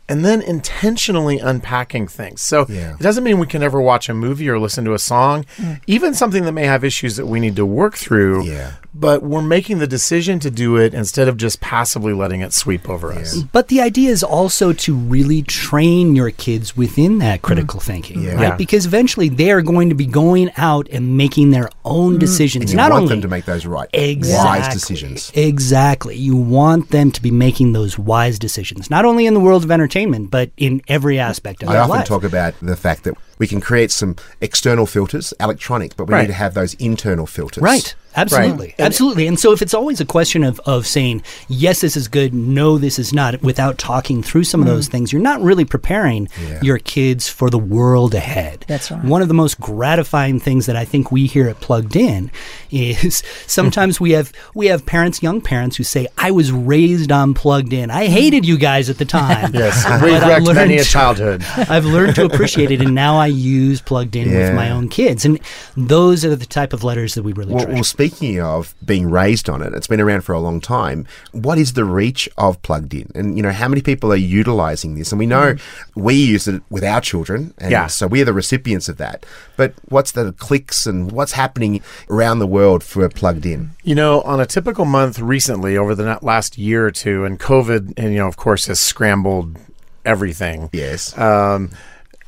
And 0.07 0.23
then 0.23 0.43
intentionally 0.43 1.39
unpacking 1.39 2.09
things. 2.09 2.43
So 2.43 2.67
Yeah. 2.69 2.93
it 2.93 2.99
doesn't 2.99 3.25
mean 3.25 3.39
we 3.39 3.47
can 3.47 3.63
never 3.63 3.81
watch 3.81 4.11
a 4.11 4.15
movie 4.15 4.51
or 4.51 4.59
listen 4.59 4.85
to 4.85 4.93
a 4.93 4.99
song, 4.99 5.47
mm. 5.57 5.81
even 5.87 6.13
something 6.13 6.45
that 6.45 6.53
may 6.53 6.67
have 6.67 6.85
issues 6.85 7.17
that 7.17 7.25
we 7.25 7.41
need 7.41 7.57
to 7.57 7.65
work 7.65 7.97
through. 7.97 8.45
Yeah. 8.45 8.73
But 8.95 9.23
we're 9.23 9.43
making 9.43 9.79
the 9.79 9.87
decision 9.87 10.39
to 10.41 10.51
do 10.51 10.77
it 10.77 10.95
instead 10.95 11.27
of 11.27 11.37
just 11.37 11.61
passively 11.61 12.13
letting 12.13 12.43
it 12.43 12.53
sweep 12.53 12.89
over 12.89 13.13
us. 13.13 13.43
But 13.43 13.69
the 13.69 13.81
idea 13.81 14.11
is 14.11 14.23
also 14.23 14.73
to 14.73 14.95
really 14.95 15.43
train 15.43 16.15
your 16.15 16.31
kids 16.31 16.77
within 16.77 17.19
that 17.19 17.43
critical 17.43 17.81
mm-hmm. 17.81 17.93
thinking, 17.93 18.23
Yeah. 18.23 18.35
right? 18.35 18.41
Yeah. 18.43 18.57
Because 18.57 18.87
eventually 18.87 19.29
they 19.29 19.51
are 19.51 19.63
going 19.63 19.89
to 19.89 19.95
be 19.95 20.07
going 20.07 20.51
out 20.57 20.89
and 20.91 21.17
making 21.17 21.51
their 21.51 21.71
own 21.85 22.13
mm-hmm. 22.13 22.19
decisions. 22.21 22.63
And 22.63 22.71
you 22.71 22.77
Not 22.77 22.93
want 22.93 23.03
only 23.03 23.15
them 23.15 23.23
to 23.23 23.29
make 23.29 23.47
those 23.47 23.67
right, 23.67 23.89
Exactly. 23.93 24.61
wise 24.61 24.73
decisions. 24.73 25.33
Exactly. 25.35 26.17
You 26.17 26.37
want 26.37 26.91
them 26.91 27.11
to 27.11 27.21
be 27.21 27.31
making 27.33 27.73
those 27.73 27.99
wise 27.99 28.39
decisions, 28.39 28.91
not 28.91 29.05
only 29.05 29.27
in 29.27 29.35
the 29.35 29.41
world 29.41 29.65
of 29.65 29.71
entertainment, 29.71 30.31
but 30.31 30.51
in 30.57 30.83
every 30.87 31.19
aspect 31.19 31.63
of 31.63 31.69
life. 31.69 31.77
I 31.77 31.81
often 31.81 32.05
talk 32.05 32.23
about 32.23 32.55
the 32.63 32.77
fact 32.77 33.05
that 33.05 33.15
we 33.39 33.47
can 33.47 33.61
create 33.61 33.91
some 33.91 34.17
external 34.41 34.87
filters, 34.87 35.33
electronic, 35.41 35.97
but 35.97 36.07
we 36.07 36.15
Right. 36.15 36.21
need 36.23 36.29
to 36.29 36.33
have 36.35 36.55
those 36.55 36.75
internal 36.75 37.27
filters. 37.27 37.63
Right. 37.63 37.95
Absolutely. 38.17 38.67
Right. 38.67 38.75
Absolutely. 38.79 39.27
And 39.27 39.41
so 39.41 39.51
if 39.53 39.61
it's 39.61 39.75
always 39.75 40.01
a 40.01 40.05
question 40.05 40.45
of, 40.45 40.61
of 40.67 40.87
saying, 40.87 41.25
yes, 41.49 41.81
this 41.81 41.97
is 41.97 42.07
good, 42.07 42.33
no, 42.33 42.79
this 42.79 42.97
is 42.97 43.13
not, 43.13 43.43
without 43.43 43.77
talking 43.77 44.23
through 44.23 44.45
some 44.45 44.61
of 44.61 44.69
those 44.69 44.89
mm. 44.89 44.93
things, 44.93 45.13
you're 45.13 45.21
not 45.21 45.41
really 45.43 45.65
preparing 45.65 46.29
Yeah. 46.49 46.61
your 46.63 46.79
kids 46.79 47.29
for 47.29 47.51
the 47.51 47.59
world 47.59 48.15
ahead. 48.15 48.65
That's 48.69 48.93
right. 48.93 49.03
One 49.03 49.21
of 49.21 49.27
the 49.27 49.35
most 49.35 49.59
gratifying 49.59 50.39
things 50.39 50.67
that 50.67 50.77
I 50.77 50.85
think 50.85 51.11
we 51.11 51.27
hear 51.27 51.49
at 51.49 51.59
Plugged 51.61 51.97
In 51.97 52.31
is 52.71 53.25
sometimes 53.49 54.01
we 54.01 54.13
have 54.13 54.33
we 54.55 54.67
have 54.69 54.87
parents, 54.87 55.21
young 55.21 55.41
parents, 55.41 55.77
who 55.77 55.83
say, 55.83 56.07
I 56.17 56.31
was 56.31 56.53
raised 56.53 57.11
on 57.11 57.35
Plugged 57.35 57.73
In. 57.73 57.91
I 57.91 58.07
hated 58.07 58.47
you 58.47 58.57
guys 58.59 58.89
at 58.91 58.99
the 58.99 59.05
time. 59.05 59.53
Yes, 59.65 59.85
we've 60.03 60.15
I 60.23 60.29
wrecked 60.29 60.47
many 60.47 60.75
a 60.75 60.77
learned- 60.79 60.87
childhood. 60.89 61.45
I've 61.57 61.85
learned 61.85 62.15
to 62.17 62.25
appreciate 62.27 62.71
it, 62.71 62.81
and 62.81 62.95
now 62.95 63.19
I 63.25 63.29
use 63.29 63.81
Plugged 63.81 64.17
In 64.17 64.29
with 64.31 64.55
my 64.55 64.71
own 64.71 64.89
kids. 64.89 65.25
And 65.25 65.41
those 65.77 66.25
are 66.25 66.37
the 66.37 66.45
type 66.45 66.73
of 66.75 66.85
letters 66.85 67.15
that 67.15 67.23
we 67.23 67.33
really 67.33 67.55
Well, 67.55 67.65
treasure. 67.65 67.75
well, 67.77 67.85
speaking 67.85 68.41
of 68.41 68.75
being 68.85 69.11
raised 69.11 69.49
on 69.49 69.63
it, 69.63 69.73
it's 69.73 69.87
been 69.87 70.01
around 70.01 70.23
for 70.23 70.35
a 70.35 70.41
long 70.41 70.61
time. 70.61 71.07
What 71.33 71.57
is 71.59 71.73
the 71.73 71.85
reach 71.85 72.29
of 72.37 72.61
Plugged 72.63 72.93
In? 72.93 73.11
And, 73.15 73.37
you 73.37 73.43
know, 73.43 73.51
how 73.51 73.67
many 73.69 73.81
people 73.81 74.13
are 74.13 74.17
utilizing 74.17 74.95
this? 74.95 75.11
And 75.11 75.19
we 75.19 75.27
know 75.27 75.57
we 75.95 76.15
use 76.15 76.47
it 76.47 76.63
with 76.69 76.85
our 76.85 77.01
children. 77.01 77.55
And 77.59 77.71
Yeah. 77.71 77.87
so 77.87 78.07
we 78.07 78.21
are 78.21 78.27
the 78.27 78.33
recipients 78.35 78.89
of 78.89 78.99
that. 78.99 79.25
But 79.57 79.73
what's 79.89 80.13
the 80.13 80.33
clicks 80.33 80.87
and 80.87 81.11
what's 81.13 81.33
happening 81.33 81.81
around 82.11 82.41
the 82.41 82.47
world 82.47 82.83
for 82.85 83.09
Plugged 83.09 83.47
In? 83.47 83.71
You 83.85 83.95
know, 83.95 84.21
on 84.23 84.39
a 84.41 84.47
typical 84.47 84.85
month 84.85 85.19
recently, 85.19 85.77
over 85.79 85.95
the 85.95 86.19
last 86.21 86.59
year 86.59 86.85
or 86.87 86.91
two, 86.91 87.25
and 87.25 87.41
COVID, 87.41 87.95
and 87.97 88.13
you 88.13 88.19
know, 88.19 88.29
of 88.29 88.37
course, 88.37 88.67
has 88.67 88.81
scrambled 88.81 89.57
everything. 90.05 90.69
Yes. 90.73 91.17
Um, 91.17 91.71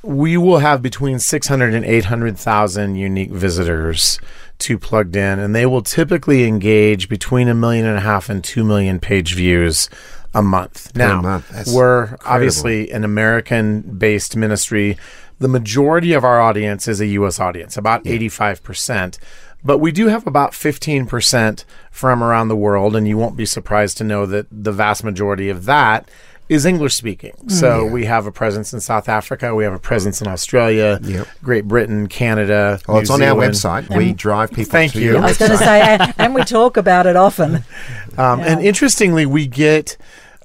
we 0.06 0.36
will 0.36 0.58
have 0.58 0.82
between 0.82 1.18
600 1.18 1.74
and 1.74 1.84
800,000 1.84 2.94
unique 2.94 3.30
visitors 3.30 4.20
to 4.58 4.78
Plugged 4.78 5.16
In, 5.16 5.38
and 5.38 5.54
they 5.54 5.66
will 5.66 5.82
typically 5.82 6.44
engage 6.44 7.08
between 7.08 7.48
a 7.48 7.54
million 7.54 7.84
and 7.84 7.98
a 7.98 8.00
half 8.00 8.30
and 8.30 8.42
two 8.42 8.64
million 8.64 9.00
page 9.00 9.34
views 9.34 9.90
a 10.32 10.42
month. 10.42 10.94
now, 10.94 11.20
month. 11.20 11.68
We're 11.72 12.16
obviously 12.24 12.90
an 12.90 13.04
American 13.04 13.82
based 13.98 14.36
ministry. 14.36 14.96
The 15.38 15.48
majority 15.48 16.12
of 16.12 16.24
our 16.24 16.40
audience 16.40 16.88
is 16.88 17.00
a 17.00 17.06
U.S. 17.06 17.40
audience, 17.40 17.76
about 17.76 18.04
85%. 18.04 19.18
But 19.64 19.78
we 19.78 19.90
do 19.90 20.06
have 20.06 20.26
about 20.26 20.52
15% 20.52 21.64
from 21.90 22.22
around 22.22 22.48
the 22.48 22.56
world, 22.56 22.94
and 22.94 23.08
you 23.08 23.18
won't 23.18 23.36
be 23.36 23.44
surprised 23.44 23.98
to 23.98 24.04
know 24.04 24.24
that 24.26 24.46
the 24.50 24.72
vast 24.72 25.02
majority 25.02 25.48
of 25.48 25.64
that 25.64 26.08
is 26.48 26.64
English 26.64 26.94
speaking. 26.94 27.32
So 27.48 27.84
we 27.86 28.04
have 28.04 28.26
a 28.26 28.32
presence 28.32 28.72
in 28.72 28.80
South 28.80 29.08
Africa, 29.08 29.54
we 29.54 29.64
have 29.64 29.72
a 29.72 29.78
presence 29.78 30.20
in 30.22 30.28
Australia, 30.28 31.00
Yep. 31.02 31.26
Great 31.42 31.64
Britain, 31.66 32.06
Canada. 32.06 32.78
well, 32.86 32.98
New 32.98 33.00
it's 33.02 33.10
on 33.10 33.20
our 33.22 33.30
Zealand. 33.52 33.54
website. 33.88 33.96
We 33.96 34.12
drive 34.12 34.50
people 34.50 34.70
Thank 34.70 34.92
to 34.92 35.00
you. 35.00 35.12
your 35.12 35.22
I 35.22 35.26
was 35.26 35.38
going 35.38 35.50
to 35.50 35.58
say, 35.58 35.80
and- 35.80 36.14
and 36.18 36.34
we 36.34 36.42
talk 36.44 36.76
about 36.76 37.06
it 37.06 37.16
often. 37.16 37.64
Um, 38.18 38.40
And 38.40 38.62
interestingly, 38.64 39.26
we 39.26 39.46
get 39.46 39.98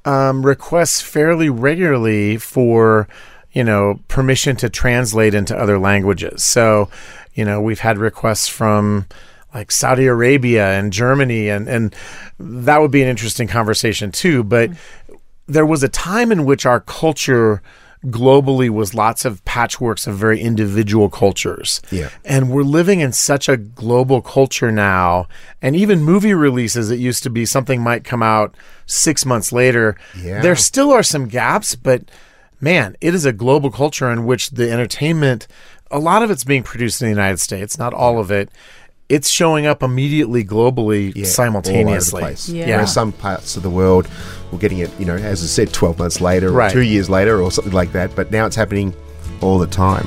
um, 0.03 0.45
requests 0.45 0.99
fairly 0.99 1.49
regularly 1.49 2.35
for, 2.35 3.07
you 3.53 3.63
know, 3.63 4.01
permission 4.09 4.57
to 4.57 4.69
translate 4.69 5.33
into 5.33 5.55
other 5.57 5.79
languages. 5.79 6.43
So, 6.43 6.89
you 7.33 7.45
know, 7.45 7.61
we've 7.61 7.79
had 7.79 7.97
requests 7.97 8.47
from 8.49 9.05
like 9.53 9.71
Saudi 9.71 10.05
Arabia 10.07 10.71
and 10.79 10.91
Germany, 10.93 11.47
and, 11.49 11.67
and 11.69 11.95
that 12.39 12.79
would 12.81 12.91
be 12.91 13.01
an 13.03 13.07
interesting 13.09 13.47
conversation 13.47 14.11
too. 14.11 14.43
But 14.43 14.71
there 15.51 15.65
was 15.65 15.83
a 15.83 15.89
time 15.89 16.31
in 16.31 16.45
which 16.45 16.65
our 16.65 16.79
culture 16.79 17.61
globally 18.07 18.69
was 18.69 18.95
lots 18.95 19.25
of 19.25 19.45
patchworks 19.45 20.07
of 20.07 20.15
very 20.15 20.39
individual 20.39 21.07
cultures. 21.07 21.81
Yeah. 21.91 22.09
And 22.25 22.49
we're 22.49 22.63
living 22.63 22.99
in 22.99 23.11
such 23.11 23.47
a 23.47 23.57
global 23.57 24.21
culture 24.21 24.71
now. 24.71 25.27
And 25.61 25.75
even 25.75 26.03
movie 26.03 26.33
releases, 26.33 26.89
it 26.89 26.99
used 26.99 27.21
to 27.23 27.29
be 27.29 27.45
something 27.45 27.81
might 27.81 28.03
come 28.03 28.23
out 28.23 28.55
six 28.87 29.25
months 29.25 29.51
later. 29.51 29.97
Yeah. 30.17 30.41
There 30.41 30.55
still 30.55 30.91
are 30.91 31.03
some 31.03 31.27
gaps, 31.27 31.75
but 31.75 32.09
man, 32.59 32.97
it 33.01 33.13
is 33.13 33.25
a 33.25 33.33
global 33.33 33.69
culture 33.69 34.09
in 34.09 34.25
which 34.25 34.49
the 34.51 34.71
entertainment, 34.71 35.47
a 35.91 35.99
lot 35.99 36.23
of 36.23 36.31
it's 36.31 36.43
being 36.43 36.63
produced 36.63 37.01
in 37.01 37.05
the 37.05 37.11
United 37.11 37.39
States, 37.39 37.77
not 37.77 37.93
all 37.93 38.19
of 38.19 38.31
it. 38.31 38.49
It's 39.11 39.29
showing 39.29 39.65
up 39.65 39.83
immediately 39.83 40.45
globally 40.45 41.11
Yeah, 41.13 41.25
simultaneously. 41.25 42.21
all 42.21 42.27
over 42.27 42.31
the 42.31 42.33
place. 42.33 42.47
Yeah. 42.47 42.65
Whereas 42.67 42.93
some 42.93 43.11
parts 43.11 43.57
of 43.57 43.63
the 43.63 43.69
world 43.69 44.07
we're 44.53 44.59
getting 44.59 44.77
it, 44.79 44.89
you 44.97 45.05
know, 45.05 45.15
as 45.17 45.43
I 45.43 45.47
said, 45.47 45.73
12 45.73 45.99
months 45.99 46.21
later 46.21 46.47
or 46.47 46.51
Right. 46.53 46.71
two 46.71 46.81
years 46.81 47.09
later 47.09 47.41
or 47.41 47.51
something 47.51 47.73
like 47.73 47.91
that. 47.91 48.15
But 48.15 48.31
now 48.31 48.45
it's 48.45 48.55
happening 48.55 48.93
all 49.41 49.59
the 49.59 49.67
time. 49.67 50.05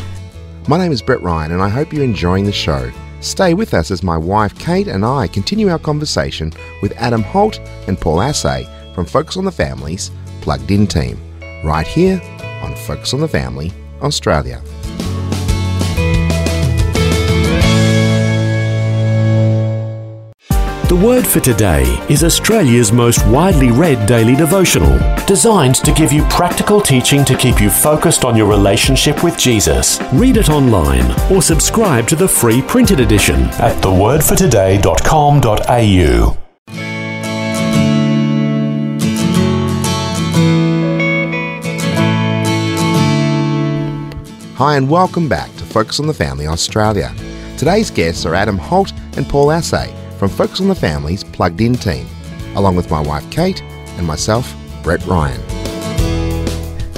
My 0.68 0.78
name 0.78 0.90
is 0.90 1.02
Brett 1.02 1.22
Ryan, 1.22 1.52
and 1.52 1.60
I 1.62 1.68
hope 1.68 1.92
you're 1.92 2.02
enjoying 2.02 2.46
the 2.46 2.52
show. 2.52 2.90
Stay 3.20 3.52
with 3.52 3.74
us 3.74 3.90
as 3.90 4.02
my 4.02 4.16
wife 4.16 4.58
Kate 4.58 4.88
and 4.88 5.04
I 5.04 5.26
continue 5.28 5.68
our 5.68 5.78
conversation 5.78 6.52
with 6.80 6.92
Adam 6.96 7.22
Holz 7.22 7.58
and 7.86 8.00
Paul 8.00 8.18
Asay 8.20 8.66
from 8.94 9.04
Focus 9.04 9.36
on 9.36 9.44
the 9.44 9.52
Family's 9.52 10.10
Plugged 10.40 10.70
In 10.70 10.86
team, 10.86 11.18
right 11.62 11.86
here 11.86 12.20
on 12.62 12.74
Focus 12.74 13.12
on 13.12 13.20
the 13.20 13.28
Family 13.28 13.70
Australia. 14.02 14.62
The 20.88 20.94
Word 20.94 21.26
for 21.26 21.40
Today 21.40 21.84
is 22.10 22.24
Australia's 22.24 22.92
most 22.92 23.26
widely 23.28 23.70
read 23.70 24.06
daily 24.06 24.36
devotional, 24.36 24.98
designed 25.24 25.76
to 25.76 25.94
give 25.94 26.12
you 26.12 26.22
practical 26.24 26.78
teaching 26.78 27.24
to 27.24 27.34
keep 27.34 27.58
you 27.58 27.70
focused 27.70 28.22
on 28.22 28.36
your 28.36 28.46
relationship 28.46 29.24
with 29.24 29.38
Jesus. 29.38 29.98
Read 30.12 30.36
it 30.36 30.50
online 30.50 31.10
or 31.32 31.40
subscribe 31.40 32.06
to 32.08 32.16
the 32.16 32.28
free 32.28 32.60
printed 32.60 33.00
edition 33.00 33.44
at 33.54 33.82
thewordfortoday.com.au. 33.82 36.38
Hi, 44.56 44.76
and 44.76 44.90
welcome 44.90 45.30
back 45.30 45.48
to 45.56 45.64
Focus 45.64 45.98
on 45.98 46.06
the 46.06 46.12
Family 46.12 46.46
Australia. 46.46 47.10
Today's 47.56 47.90
guests 47.90 48.26
are 48.26 48.34
Adam 48.34 48.58
Holz 48.58 48.92
and 49.16 49.26
Paul 49.26 49.46
Asay 49.46 50.03
from 50.28 50.38
Focus 50.38 50.60
on 50.62 50.68
the 50.68 50.74
Family's 50.74 51.22
Plugged 51.22 51.60
In 51.60 51.74
team, 51.74 52.06
along 52.56 52.76
with 52.76 52.90
my 52.90 53.00
wife 53.00 53.30
Kate 53.30 53.60
and 53.98 54.06
myself, 54.06 54.56
Brett 54.82 55.04
Ryan. 55.04 55.38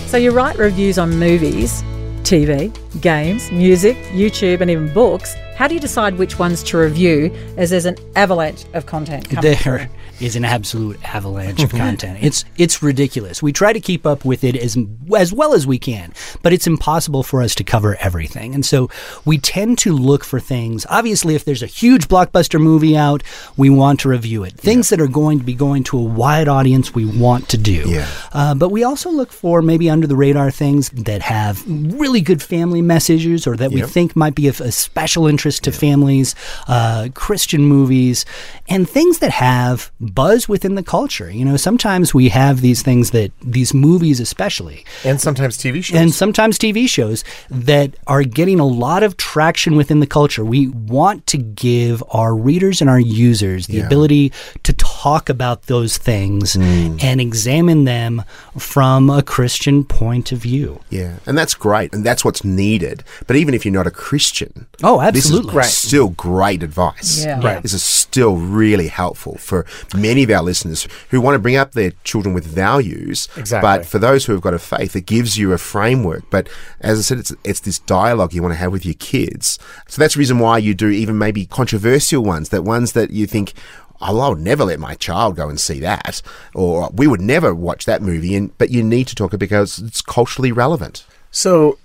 So 0.06 0.16
you 0.16 0.30
write 0.30 0.56
reviews 0.58 0.96
on 0.96 1.10
movies, 1.18 1.82
TV, 2.22 2.72
games, 3.00 3.50
music, 3.50 3.96
YouTube, 4.12 4.60
and 4.60 4.70
even 4.70 4.94
books. 4.94 5.34
How 5.56 5.66
do 5.66 5.72
you 5.72 5.80
decide 5.80 6.18
which 6.18 6.38
ones 6.38 6.62
to 6.64 6.76
review 6.76 7.34
as 7.56 7.70
there's 7.70 7.86
an 7.86 7.96
avalanche 8.14 8.66
of 8.74 8.84
content 8.84 9.30
coming 9.30 9.54
through? 9.54 9.78
There 9.78 9.90
is 10.20 10.36
an 10.36 10.44
absolute 10.44 11.02
avalanche 11.02 11.62
of 11.62 11.70
content. 11.70 12.18
It's 12.20 12.44
it's 12.58 12.82
ridiculous. 12.82 13.42
We 13.42 13.52
try 13.52 13.72
to 13.72 13.80
keep 13.80 14.04
up 14.04 14.26
with 14.26 14.44
it 14.44 14.54
as 14.54 14.76
as 15.16 15.32
well 15.32 15.54
as 15.54 15.66
we 15.66 15.78
can, 15.78 16.12
but 16.42 16.52
it's 16.52 16.66
impossible 16.66 17.22
for 17.22 17.40
us 17.40 17.54
to 17.54 17.64
cover 17.64 17.96
everything. 18.00 18.54
And 18.54 18.66
so 18.66 18.90
we 19.24 19.38
tend 19.38 19.78
to 19.78 19.94
look 19.94 20.24
for 20.24 20.40
things. 20.40 20.84
Obviously, 20.90 21.34
if 21.34 21.46
there's 21.46 21.62
a 21.62 21.66
huge 21.66 22.06
blockbuster 22.06 22.60
movie 22.60 22.94
out, 22.94 23.22
we 23.56 23.70
want 23.70 24.00
to 24.00 24.10
review 24.10 24.44
it. 24.44 24.52
Things 24.58 24.90
that 24.90 25.00
are 25.00 25.08
going 25.08 25.38
to 25.38 25.44
be 25.44 25.54
going 25.54 25.84
to 25.84 25.98
a 25.98 26.02
wide 26.02 26.48
audience, 26.48 26.94
we 26.94 27.06
want 27.06 27.48
to 27.48 27.56
do. 27.56 27.84
Yeah. 27.86 28.08
Uh, 28.30 28.54
but 28.54 28.68
we 28.68 28.84
also 28.84 29.08
look 29.10 29.32
for 29.32 29.62
maybe 29.62 29.88
under 29.88 30.06
the 30.06 30.16
radar 30.16 30.50
things 30.50 30.90
that 30.90 31.22
have 31.22 31.64
really 31.66 32.20
good 32.20 32.42
family 32.42 32.82
messages 32.82 33.46
or 33.46 33.56
that 33.56 33.70
we 33.70 33.80
think 33.80 34.14
might 34.14 34.34
be 34.34 34.48
of 34.48 34.60
a 34.60 34.70
special 34.70 35.26
interest 35.26 35.45
to 35.60 35.72
families, 35.72 36.34
uh, 36.68 37.08
Christian 37.14 37.64
movies, 37.64 38.24
and 38.68 38.88
things 38.88 39.18
that 39.18 39.30
have 39.30 39.90
buzz 40.00 40.48
within 40.48 40.74
the 40.74 40.82
culture. 40.82 41.30
You 41.30 41.44
know, 41.44 41.56
sometimes 41.56 42.12
we 42.12 42.28
have 42.30 42.60
these 42.60 42.82
things 42.82 43.10
that 43.12 43.30
these 43.42 43.72
movies, 43.72 44.18
especially, 44.20 44.84
And 45.04 45.20
sometimes 45.20 45.56
TV 45.56 45.82
shows. 45.82 45.96
and 46.00 46.12
sometimes 46.14 46.58
TV 46.58 46.88
shows 46.88 47.24
that 47.50 47.94
are 48.06 48.22
getting 48.22 48.58
a 48.60 48.66
lot 48.66 49.02
of 49.02 49.16
traction 49.16 49.76
within 49.76 50.00
the 50.00 50.06
culture. 50.06 50.44
We 50.44 50.68
want 50.68 51.26
to 51.28 51.38
give 51.38 52.02
our 52.10 52.34
readers 52.34 52.80
and 52.80 52.90
our 52.90 53.00
users 53.00 53.66
the 53.68 53.78
Yeah. 53.78 53.86
ability 53.86 54.32
to 54.64 54.72
talk 54.72 55.28
about 55.28 55.66
those 55.66 55.96
things 55.96 56.54
Mm. 56.54 57.02
and 57.02 57.20
examine 57.20 57.84
them 57.84 58.22
from 58.58 59.08
a 59.10 59.22
Christian 59.22 59.84
point 59.84 60.32
of 60.32 60.38
view. 60.38 60.80
Yeah, 60.90 61.14
and 61.26 61.36
that's 61.38 61.54
great, 61.54 61.92
and 61.94 62.04
that's 62.04 62.24
what's 62.24 62.44
needed. 62.44 63.04
But 63.26 63.36
even 63.36 63.54
if 63.54 63.64
you're 63.64 63.72
not 63.74 63.86
a 63.86 63.90
Christian, 63.90 64.66
Oh, 64.82 65.00
is 65.00 65.30
absolutely. 65.38 65.58
Right. 65.58 65.66
still 65.66 66.08
great 66.10 66.62
advice. 66.62 67.24
Yeah. 67.24 67.40
Right. 67.40 67.62
This 67.62 67.72
is 67.72 67.82
still 67.82 68.36
really 68.36 68.88
helpful 68.88 69.36
for 69.38 69.66
many 69.96 70.22
of 70.22 70.30
our 70.30 70.42
listeners 70.42 70.88
who 71.10 71.20
want 71.20 71.34
to 71.34 71.38
bring 71.38 71.56
up 71.56 71.72
their 71.72 71.92
children 72.04 72.34
with 72.34 72.46
values. 72.46 73.28
Exactly. 73.36 73.66
But 73.66 73.86
for 73.86 73.98
those 73.98 74.26
who 74.26 74.32
have 74.32 74.42
got 74.42 74.54
a 74.54 74.58
faith, 74.58 74.96
it 74.96 75.06
gives 75.06 75.38
you 75.38 75.52
a 75.52 75.58
framework. 75.58 76.28
But 76.30 76.48
as 76.80 76.98
I 76.98 77.02
said, 77.02 77.18
it's 77.18 77.34
it's 77.44 77.60
this 77.60 77.78
dialogue 77.78 78.32
you 78.32 78.42
want 78.42 78.52
to 78.52 78.58
have 78.58 78.72
with 78.72 78.84
your 78.84 78.94
kids. 78.94 79.58
So 79.88 80.00
that's 80.00 80.14
the 80.14 80.18
reason 80.18 80.38
why 80.38 80.58
you 80.58 80.74
do 80.74 80.88
even 80.88 81.18
maybe 81.18 81.46
controversial 81.46 82.22
ones, 82.22 82.48
that 82.50 82.64
ones 82.64 82.92
that 82.92 83.10
you 83.10 83.26
think. 83.26 83.52
Oh, 83.98 84.20
I 84.20 84.28
would 84.28 84.40
never 84.40 84.64
let 84.64 84.78
my 84.78 84.94
child 84.94 85.36
go 85.36 85.48
and 85.48 85.58
see 85.58 85.80
that, 85.80 86.20
or 86.54 86.90
we 86.92 87.06
would 87.06 87.22
never 87.22 87.54
watch 87.54 87.86
that 87.86 88.02
movie. 88.02 88.36
And 88.36 88.56
but 88.58 88.70
you 88.70 88.82
need 88.82 89.06
to 89.06 89.14
talk 89.14 89.32
it 89.32 89.38
because 89.38 89.78
it's 89.78 90.02
culturally 90.02 90.52
relevant. 90.52 91.06
So 91.30 91.78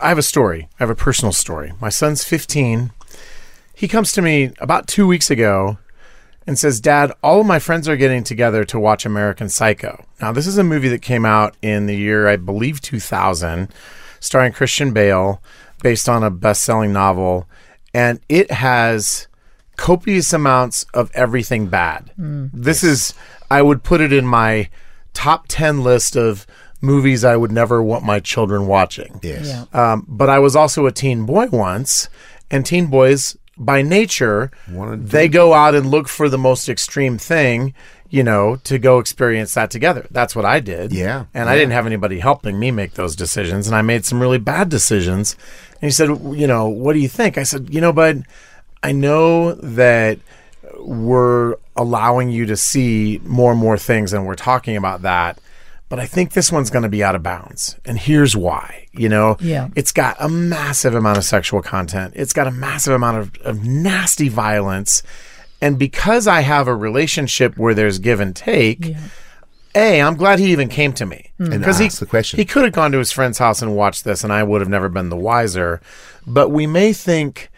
I 0.00 0.08
have 0.08 0.18
a 0.18 0.22
story. 0.22 0.68
I 0.78 0.82
have 0.82 0.90
a 0.90 0.94
personal 0.94 1.32
story. 1.32 1.72
My 1.80 1.90
son's 1.90 2.24
15. 2.24 2.90
He 3.74 3.88
comes 3.88 4.12
to 4.12 4.22
me 4.22 4.52
about 4.58 4.86
two 4.86 5.06
weeks 5.06 5.30
ago 5.30 5.78
and 6.46 6.58
says, 6.58 6.80
Dad, 6.80 7.12
all 7.22 7.40
of 7.40 7.46
my 7.46 7.58
friends 7.58 7.88
are 7.88 7.96
getting 7.96 8.24
together 8.24 8.64
to 8.64 8.80
watch 8.80 9.04
American 9.04 9.48
Psycho. 9.48 10.04
Now, 10.20 10.32
this 10.32 10.46
is 10.46 10.58
a 10.58 10.64
movie 10.64 10.88
that 10.88 11.02
came 11.02 11.24
out 11.24 11.54
in 11.62 11.86
the 11.86 11.96
year, 11.96 12.28
I 12.28 12.36
believe, 12.36 12.80
2000, 12.80 13.68
starring 14.20 14.52
Christian 14.52 14.92
Bale, 14.92 15.42
based 15.82 16.08
on 16.08 16.22
a 16.22 16.30
best 16.30 16.62
selling 16.62 16.92
novel. 16.92 17.48
And 17.92 18.20
it 18.28 18.50
has 18.50 19.28
copious 19.76 20.32
amounts 20.32 20.84
of 20.94 21.10
everything 21.14 21.68
bad. 21.68 22.10
Mm. 22.18 22.50
This 22.52 22.82
is, 22.82 23.14
I 23.50 23.62
would 23.62 23.82
put 23.82 24.00
it 24.00 24.12
in 24.12 24.26
my 24.26 24.68
top 25.14 25.46
10 25.48 25.82
list 25.82 26.16
of 26.16 26.46
movies 26.80 27.24
I 27.24 27.36
would 27.36 27.52
never 27.52 27.82
want 27.82 28.04
my 28.04 28.20
children 28.20 28.66
watching. 28.66 29.20
Yes. 29.22 29.48
Yeah. 29.48 29.92
Um, 29.92 30.06
but 30.08 30.28
I 30.28 30.38
was 30.38 30.56
also 30.56 30.86
a 30.86 30.92
teen 30.92 31.26
boy 31.26 31.46
once, 31.46 32.08
and 32.50 32.64
teen 32.64 32.86
boys 32.86 33.36
by 33.60 33.82
nature, 33.82 34.50
they 34.66 35.28
go 35.28 35.52
out 35.52 35.74
and 35.74 35.90
look 35.90 36.08
for 36.08 36.30
the 36.30 36.38
most 36.38 36.68
extreme 36.68 37.18
thing, 37.18 37.74
you 38.08 38.22
know, 38.22 38.56
to 38.64 38.78
go 38.78 38.98
experience 38.98 39.52
that 39.52 39.70
together. 39.70 40.06
That's 40.10 40.34
what 40.34 40.46
I 40.46 40.60
did. 40.60 40.92
Yeah, 40.92 41.26
And 41.34 41.48
I 41.48 41.56
didn't 41.56 41.72
have 41.72 41.84
anybody 41.84 42.20
helping 42.20 42.58
me 42.58 42.70
make 42.70 42.94
those 42.94 43.14
decisions. 43.14 43.66
And 43.66 43.76
I 43.76 43.82
made 43.82 44.06
some 44.06 44.18
really 44.18 44.38
bad 44.38 44.70
decisions. 44.70 45.36
And 45.72 45.82
he 45.82 45.90
said, 45.90 46.08
you 46.08 46.46
know, 46.46 46.68
what 46.68 46.94
do 46.94 47.00
you 47.00 47.08
think? 47.08 47.36
I 47.36 47.42
said, 47.42 47.72
you 47.72 47.82
know, 47.82 47.92
bud, 47.92 48.24
I 48.82 48.92
know 48.92 49.52
that 49.52 50.18
we're 50.78 51.56
allowing 51.76 52.30
you 52.30 52.46
to 52.46 52.56
see 52.56 53.20
more 53.24 53.52
and 53.52 53.60
more 53.60 53.76
things 53.76 54.14
and 54.14 54.26
we're 54.26 54.36
talking 54.36 54.76
about 54.76 55.02
that. 55.02 55.38
But 55.90 55.98
I 56.00 56.06
think 56.06 56.32
this 56.32 56.50
one's 56.50 56.70
going 56.70 56.84
to 56.84 56.88
be 56.88 57.02
out 57.04 57.14
of 57.14 57.22
bounds. 57.22 57.76
And 57.84 57.98
here's 57.98 58.34
why. 58.36 58.86
You 58.92 59.08
know, 59.10 59.36
Yeah. 59.40 59.68
it's 59.74 59.92
got 59.92 60.16
a 60.20 60.28
massive 60.28 60.94
amount 60.94 61.18
of 61.18 61.24
sexual 61.24 61.60
content, 61.60 62.14
it's 62.16 62.32
got 62.32 62.46
a 62.46 62.50
massive 62.52 62.94
amount 62.94 63.18
of, 63.18 63.36
of 63.42 63.64
nasty 63.64 64.28
violence. 64.30 65.02
And 65.60 65.78
because 65.78 66.26
I 66.26 66.40
have 66.40 66.68
a 66.68 66.74
relationship 66.74 67.58
where 67.58 67.74
there's 67.74 67.98
give 67.98 68.18
and 68.20 68.34
take, 68.34 68.94
A, 69.74 70.00
I'm 70.00 70.16
glad 70.16 70.38
he 70.38 70.52
even 70.52 70.68
came 70.68 70.92
to 70.94 71.04
me. 71.04 71.32
Hmm. 71.36 71.52
And 71.52 71.60
Because 71.60 71.78
he, 71.78 71.86
asked 71.86 72.00
the 72.00 72.06
question. 72.06 72.38
he 72.38 72.44
could 72.46 72.64
have 72.64 72.72
gone 72.72 72.92
to 72.92 72.98
his 72.98 73.12
friend's 73.12 73.38
house 73.38 73.60
and 73.60 73.76
watched 73.76 74.04
this, 74.04 74.24
and 74.24 74.32
I 74.32 74.42
would 74.42 74.60
have 74.62 74.70
never 74.70 74.88
been 74.88 75.10
the 75.10 75.16
wiser. 75.16 75.80
But 76.26 76.48
we 76.50 76.66
may 76.66 76.92
think 76.92 77.50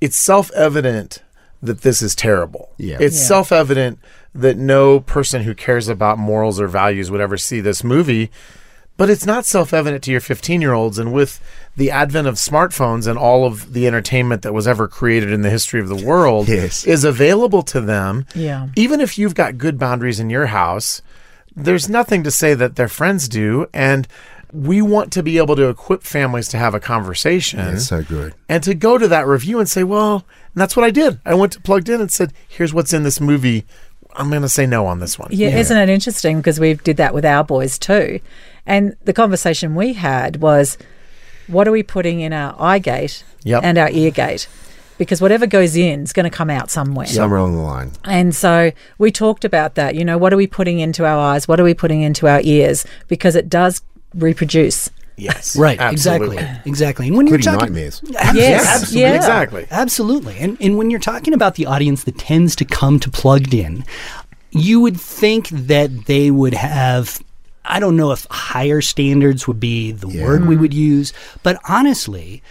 it's 0.00 0.16
self 0.16 0.50
evident 0.52 1.22
that 1.62 1.82
this 1.82 2.00
is 2.02 2.14
terrible. 2.14 2.70
Yeah. 2.78 2.98
It's 3.00 3.16
Yeah. 3.20 3.26
self 3.26 3.52
evident 3.52 3.98
that 4.34 4.56
no 4.56 5.00
person 5.00 5.42
who 5.42 5.54
cares 5.54 5.88
about 5.88 6.18
morals 6.18 6.60
or 6.60 6.68
values 6.68 7.10
would 7.10 7.20
ever 7.20 7.36
see 7.36 7.60
this 7.60 7.82
movie. 7.82 8.30
But 8.96 9.08
it's 9.08 9.24
not 9.24 9.46
self 9.46 9.72
evident 9.72 10.04
to 10.04 10.10
your 10.10 10.20
15 10.20 10.60
year 10.60 10.74
olds. 10.74 10.98
And 10.98 11.12
with 11.12 11.40
the 11.76 11.90
advent 11.90 12.28
of 12.28 12.34
smartphones 12.34 13.06
and 13.06 13.18
all 13.18 13.46
of 13.46 13.72
the 13.72 13.86
entertainment 13.86 14.42
that 14.42 14.52
was 14.52 14.68
ever 14.68 14.86
created 14.86 15.32
in 15.32 15.40
the 15.40 15.48
history 15.50 15.80
of 15.80 15.88
the 15.88 16.04
world 16.04 16.48
Yes. 16.50 16.84
is 16.84 17.02
available 17.04 17.62
to 17.62 17.80
them, 17.80 18.26
Yeah. 18.34 18.68
even 18.76 19.00
if 19.00 19.18
you've 19.18 19.34
got 19.34 19.56
good 19.56 19.78
boundaries 19.78 20.20
in 20.20 20.28
your 20.28 20.46
house, 20.46 21.00
there's 21.56 21.88
nothing 21.88 22.22
to 22.24 22.30
say 22.30 22.52
that 22.54 22.76
their 22.76 22.88
friends 22.88 23.26
do. 23.26 23.66
And 23.72 24.06
we 24.52 24.82
want 24.82 25.12
to 25.12 25.22
be 25.22 25.38
able 25.38 25.56
to 25.56 25.68
equip 25.68 26.02
families 26.02 26.48
to 26.48 26.58
have 26.58 26.74
a 26.74 26.80
conversation 26.80 27.58
That's 27.60 27.86
so 27.86 28.02
good. 28.02 28.34
and 28.48 28.62
to 28.64 28.74
go 28.74 28.98
to 28.98 29.08
that 29.08 29.26
review 29.26 29.60
and 29.60 29.68
say, 29.68 29.82
well, 29.84 30.26
and 30.54 30.60
that's 30.60 30.76
what 30.76 30.84
I 30.84 30.90
did. 30.90 31.20
I 31.24 31.34
went 31.34 31.52
to 31.54 31.60
plugged 31.60 31.88
in 31.88 32.00
and 32.00 32.10
said, 32.10 32.32
here's 32.48 32.74
what's 32.74 32.92
in 32.92 33.02
this 33.04 33.20
movie. 33.20 33.64
I'm 34.16 34.30
going 34.30 34.42
to 34.42 34.48
say 34.48 34.66
no 34.66 34.86
on 34.86 34.98
this 34.98 35.18
one. 35.18 35.28
Yeah, 35.32 35.56
isn't 35.56 35.76
it 35.76 35.88
interesting? 35.88 36.38
Because 36.38 36.58
we 36.60 36.74
did 36.74 36.96
that 36.98 37.14
with 37.14 37.24
our 37.24 37.44
boys 37.44 37.78
too. 37.78 38.20
And 38.66 38.96
the 39.04 39.12
conversation 39.12 39.74
we 39.74 39.94
had 39.94 40.36
was 40.36 40.76
what 41.46 41.66
are 41.66 41.72
we 41.72 41.82
putting 41.82 42.20
in 42.20 42.32
our 42.32 42.54
eye 42.58 42.78
gate 42.78 43.24
Yep. 43.44 43.62
and 43.64 43.78
our 43.78 43.90
ear 43.90 44.10
gate? 44.10 44.48
Because 44.98 45.22
whatever 45.22 45.46
goes 45.46 45.76
in 45.76 46.02
is 46.02 46.12
going 46.12 46.24
to 46.30 46.36
come 46.36 46.50
out 46.50 46.70
somewhere. 46.70 47.06
Somewhere 47.06 47.38
along 47.38 47.54
the 47.56 47.62
line. 47.62 47.92
And 48.04 48.34
so 48.34 48.70
we 48.98 49.10
talked 49.10 49.44
about 49.46 49.74
that. 49.76 49.94
You 49.94 50.04
know, 50.04 50.18
what 50.18 50.32
are 50.32 50.36
we 50.36 50.46
putting 50.46 50.78
into 50.78 51.06
our 51.06 51.18
eyes? 51.18 51.48
What 51.48 51.58
are 51.58 51.64
we 51.64 51.72
putting 51.72 52.02
into 52.02 52.28
our 52.28 52.40
ears? 52.44 52.84
Because 53.08 53.34
it 53.34 53.48
does 53.48 53.80
reproduce. 54.14 54.90
Yes. 55.16 55.56
Right, 55.60 55.78
Absolutely. 55.78 56.38
exactly, 56.38 56.70
exactly. 56.70 57.08
And 57.08 57.16
when 57.16 57.26
you're 57.26 57.38
talking, 57.38 57.60
nightmares. 57.60 58.02
Yes, 58.34 58.66
absolutely. 58.66 59.00
yeah. 59.00 59.16
Exactly. 59.16 59.66
Absolutely. 59.70 60.38
And, 60.38 60.56
and 60.60 60.78
when 60.78 60.90
you're 60.90 61.00
talking 61.00 61.34
about 61.34 61.56
the 61.56 61.66
audience 61.66 62.04
that 62.04 62.18
tends 62.18 62.56
to 62.56 62.64
come 62.64 62.98
to 63.00 63.10
Plugged 63.10 63.52
In, 63.52 63.84
you 64.50 64.80
would 64.80 64.98
think 64.98 65.48
that 65.48 66.06
they 66.06 66.30
would 66.30 66.54
have, 66.54 67.20
I 67.64 67.80
don't 67.80 67.96
know 67.96 68.12
if 68.12 68.26
higher 68.30 68.80
standards 68.80 69.46
would 69.46 69.60
be 69.60 69.92
the 69.92 70.08
word 70.08 70.46
we 70.46 70.54
mm-hmm. 70.54 70.62
would 70.62 70.74
use, 70.74 71.12
but 71.42 71.58
honestly, 71.68 72.42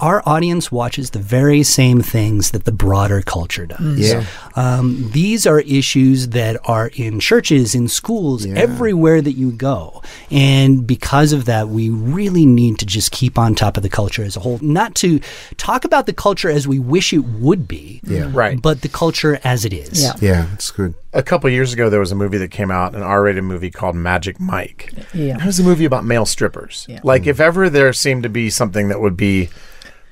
our 0.00 0.22
audience 0.26 0.70
watches 0.70 1.10
the 1.10 1.18
very 1.18 1.62
same 1.62 2.02
things 2.02 2.52
that 2.52 2.64
the 2.64 2.72
broader 2.72 3.20
culture 3.22 3.66
does. 3.66 3.98
Yeah. 3.98 4.24
Um, 4.54 5.10
these 5.12 5.46
are 5.46 5.60
issues 5.60 6.28
that 6.28 6.56
are 6.64 6.90
in 6.94 7.18
churches, 7.18 7.74
in 7.74 7.88
schools, 7.88 8.46
everywhere 8.46 9.20
that 9.20 9.32
you 9.32 9.50
go. 9.50 10.00
And 10.30 10.86
because 10.86 11.32
of 11.32 11.46
that, 11.46 11.68
we 11.68 11.88
really 11.90 12.46
need 12.46 12.78
to 12.78 12.86
just 12.86 13.10
keep 13.10 13.38
on 13.38 13.54
top 13.56 13.76
of 13.76 13.82
the 13.82 13.88
culture 13.88 14.22
as 14.22 14.36
a 14.36 14.40
whole. 14.40 14.58
Not 14.62 14.94
to 14.96 15.20
talk 15.56 15.84
about 15.84 16.06
the 16.06 16.12
culture 16.12 16.48
as 16.48 16.68
we 16.68 16.78
wish 16.78 17.12
it 17.12 17.24
would 17.24 17.66
be, 17.66 18.00
Yeah. 18.04 18.30
Right. 18.32 18.60
but 18.62 18.82
the 18.82 18.88
culture 18.88 19.40
as 19.42 19.64
it 19.64 19.72
is. 19.72 20.02
Yeah. 20.02 20.12
Yeah, 20.20 20.46
it's 20.54 20.70
good. 20.70 20.94
a 21.12 21.22
couple 21.22 21.50
years 21.50 21.72
ago, 21.72 21.90
there 21.90 22.00
was 22.00 22.12
a 22.12 22.16
movie 22.16 22.38
that 22.38 22.50
came 22.52 22.70
out, 22.70 22.94
an 22.94 23.02
R-rated 23.02 23.42
movie 23.42 23.70
called 23.70 23.96
Magic 23.96 24.38
Mike. 24.38 24.92
Yeah. 25.12 25.38
It 25.42 25.44
was 25.46 25.58
a 25.58 25.64
movie 25.64 25.84
about 25.86 26.04
male 26.04 26.26
strippers. 26.26 26.86
yeah. 26.88 27.00
Like, 27.02 27.26
if 27.26 27.40
ever 27.40 27.68
there 27.70 27.92
seemed 27.92 28.22
to 28.24 28.28
be 28.28 28.50
something 28.50 28.88
that 28.88 29.00
would 29.00 29.16
be 29.16 29.48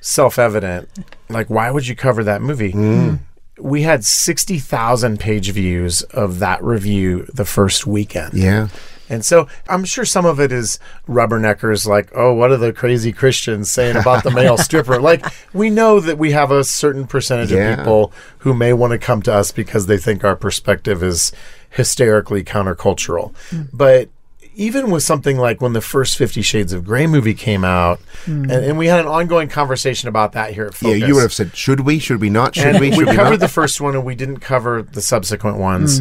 self-evident, 0.00 0.88
like 1.28 1.48
why 1.50 1.70
would 1.70 1.86
you 1.86 1.96
cover 1.96 2.24
that 2.24 2.42
movie? 2.42 2.72
Hmm. 2.72 3.14
We 3.58 3.82
had 3.82 4.04
sixty 4.04 4.58
thousand 4.58 5.18
page 5.18 5.50
views 5.50 6.02
of 6.02 6.40
that 6.40 6.62
review 6.62 7.26
the 7.32 7.44
first 7.46 7.86
weekend. 7.86 8.34
Yeah. 8.34 8.68
And 9.08 9.24
so 9.24 9.46
I'm 9.68 9.84
sure 9.84 10.04
some 10.04 10.26
of 10.26 10.40
it 10.40 10.50
is 10.50 10.80
rubberneckers 11.08 11.86
like, 11.86 12.10
oh, 12.16 12.34
what 12.34 12.50
are 12.50 12.56
the 12.56 12.72
crazy 12.72 13.12
Christians 13.12 13.70
saying 13.70 13.96
about 13.96 14.24
the 14.24 14.32
male 14.32 14.58
stripper? 14.66 15.00
Like, 15.00 15.24
we 15.54 15.70
know 15.70 16.00
that 16.00 16.18
we 16.18 16.32
have 16.32 16.50
a 16.50 16.64
certain 16.64 17.06
percentage 17.06 17.52
Yeah. 17.52 17.70
of 17.74 17.78
people 17.78 18.12
who 18.38 18.52
may 18.52 18.72
want 18.72 18.90
to 18.92 18.98
come 18.98 19.22
to 19.22 19.32
us 19.32 19.52
because 19.52 19.86
they 19.86 19.96
think 19.96 20.24
our 20.24 20.34
perspective 20.34 21.04
is 21.04 21.30
hysterically 21.70 22.42
countercultural. 22.42 23.32
Hmm. 23.50 23.62
But 23.72 24.08
even 24.56 24.90
with 24.90 25.02
something 25.02 25.36
like 25.36 25.60
when 25.60 25.72
the 25.74 25.80
first 25.80 26.16
Fifty 26.18 26.42
Shades 26.42 26.72
of 26.72 26.84
Grey 26.84 27.06
movie 27.06 27.34
came 27.34 27.62
out, 27.64 28.00
and, 28.26 28.50
and 28.50 28.76
we 28.78 28.86
had 28.88 29.00
an 29.00 29.06
ongoing 29.06 29.48
conversation 29.48 30.08
about 30.08 30.32
that 30.32 30.52
here 30.54 30.66
at 30.66 30.82
Yeah, 30.82 30.94
you 30.94 31.14
would 31.14 31.22
have 31.22 31.32
said, 31.32 31.54
should 31.56 31.80
we? 31.80 31.98
Should 31.98 32.20
we 32.20 32.30
not? 32.30 32.54
Should 32.56 32.66
And 32.66 32.80
we? 32.80 32.90
we, 32.90 32.96
Should 32.96 33.08
we 33.10 33.14
covered 33.14 33.30
not? 33.32 33.40
the 33.40 33.48
first 33.48 33.80
one 33.80 33.94
and 33.94 34.04
we 34.04 34.14
didn't 34.14 34.38
cover 34.40 34.82
the 34.82 35.02
subsequent 35.02 35.58
ones. 35.58 36.00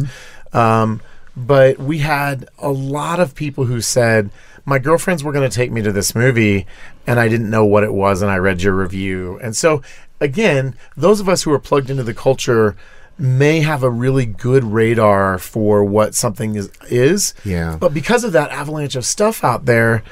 Um, 0.52 1.00
but 1.36 1.78
we 1.78 1.98
had 1.98 2.48
a 2.58 2.70
lot 2.70 3.20
of 3.20 3.34
people 3.34 3.66
who 3.66 3.80
said, 3.82 4.30
My 4.64 4.78
girlfriends 4.78 5.22
were 5.22 5.32
going 5.32 5.48
to 5.48 5.54
take 5.54 5.70
me 5.70 5.82
to 5.82 5.92
this 5.92 6.14
movie 6.14 6.66
and 7.06 7.20
I 7.20 7.28
didn't 7.28 7.50
know 7.50 7.64
what 7.66 7.84
it 7.84 7.92
was 7.92 8.22
and 8.22 8.30
I 8.30 8.36
read 8.38 8.62
your 8.62 8.72
review. 8.74 9.38
And 9.42 9.54
so, 9.54 9.82
again, 10.18 10.74
those 10.96 11.20
of 11.20 11.28
us 11.28 11.42
who 11.42 11.52
are 11.52 11.58
plugged 11.58 11.90
into 11.90 12.02
the 12.02 12.14
culture 12.14 12.74
may 13.18 13.60
have 13.60 13.82
a 13.82 13.90
really 13.90 14.26
good 14.26 14.64
radar 14.64 15.38
for 15.38 15.84
what 15.84 16.14
something 16.14 16.56
is, 16.56 16.70
is. 16.90 17.34
Yeah. 17.44 17.76
But 17.78 17.94
because 17.94 18.24
of 18.24 18.32
that 18.32 18.50
avalanche 18.50 18.94
of 18.96 19.04
stuff 19.04 19.42
out 19.44 19.64
there, 19.64 20.02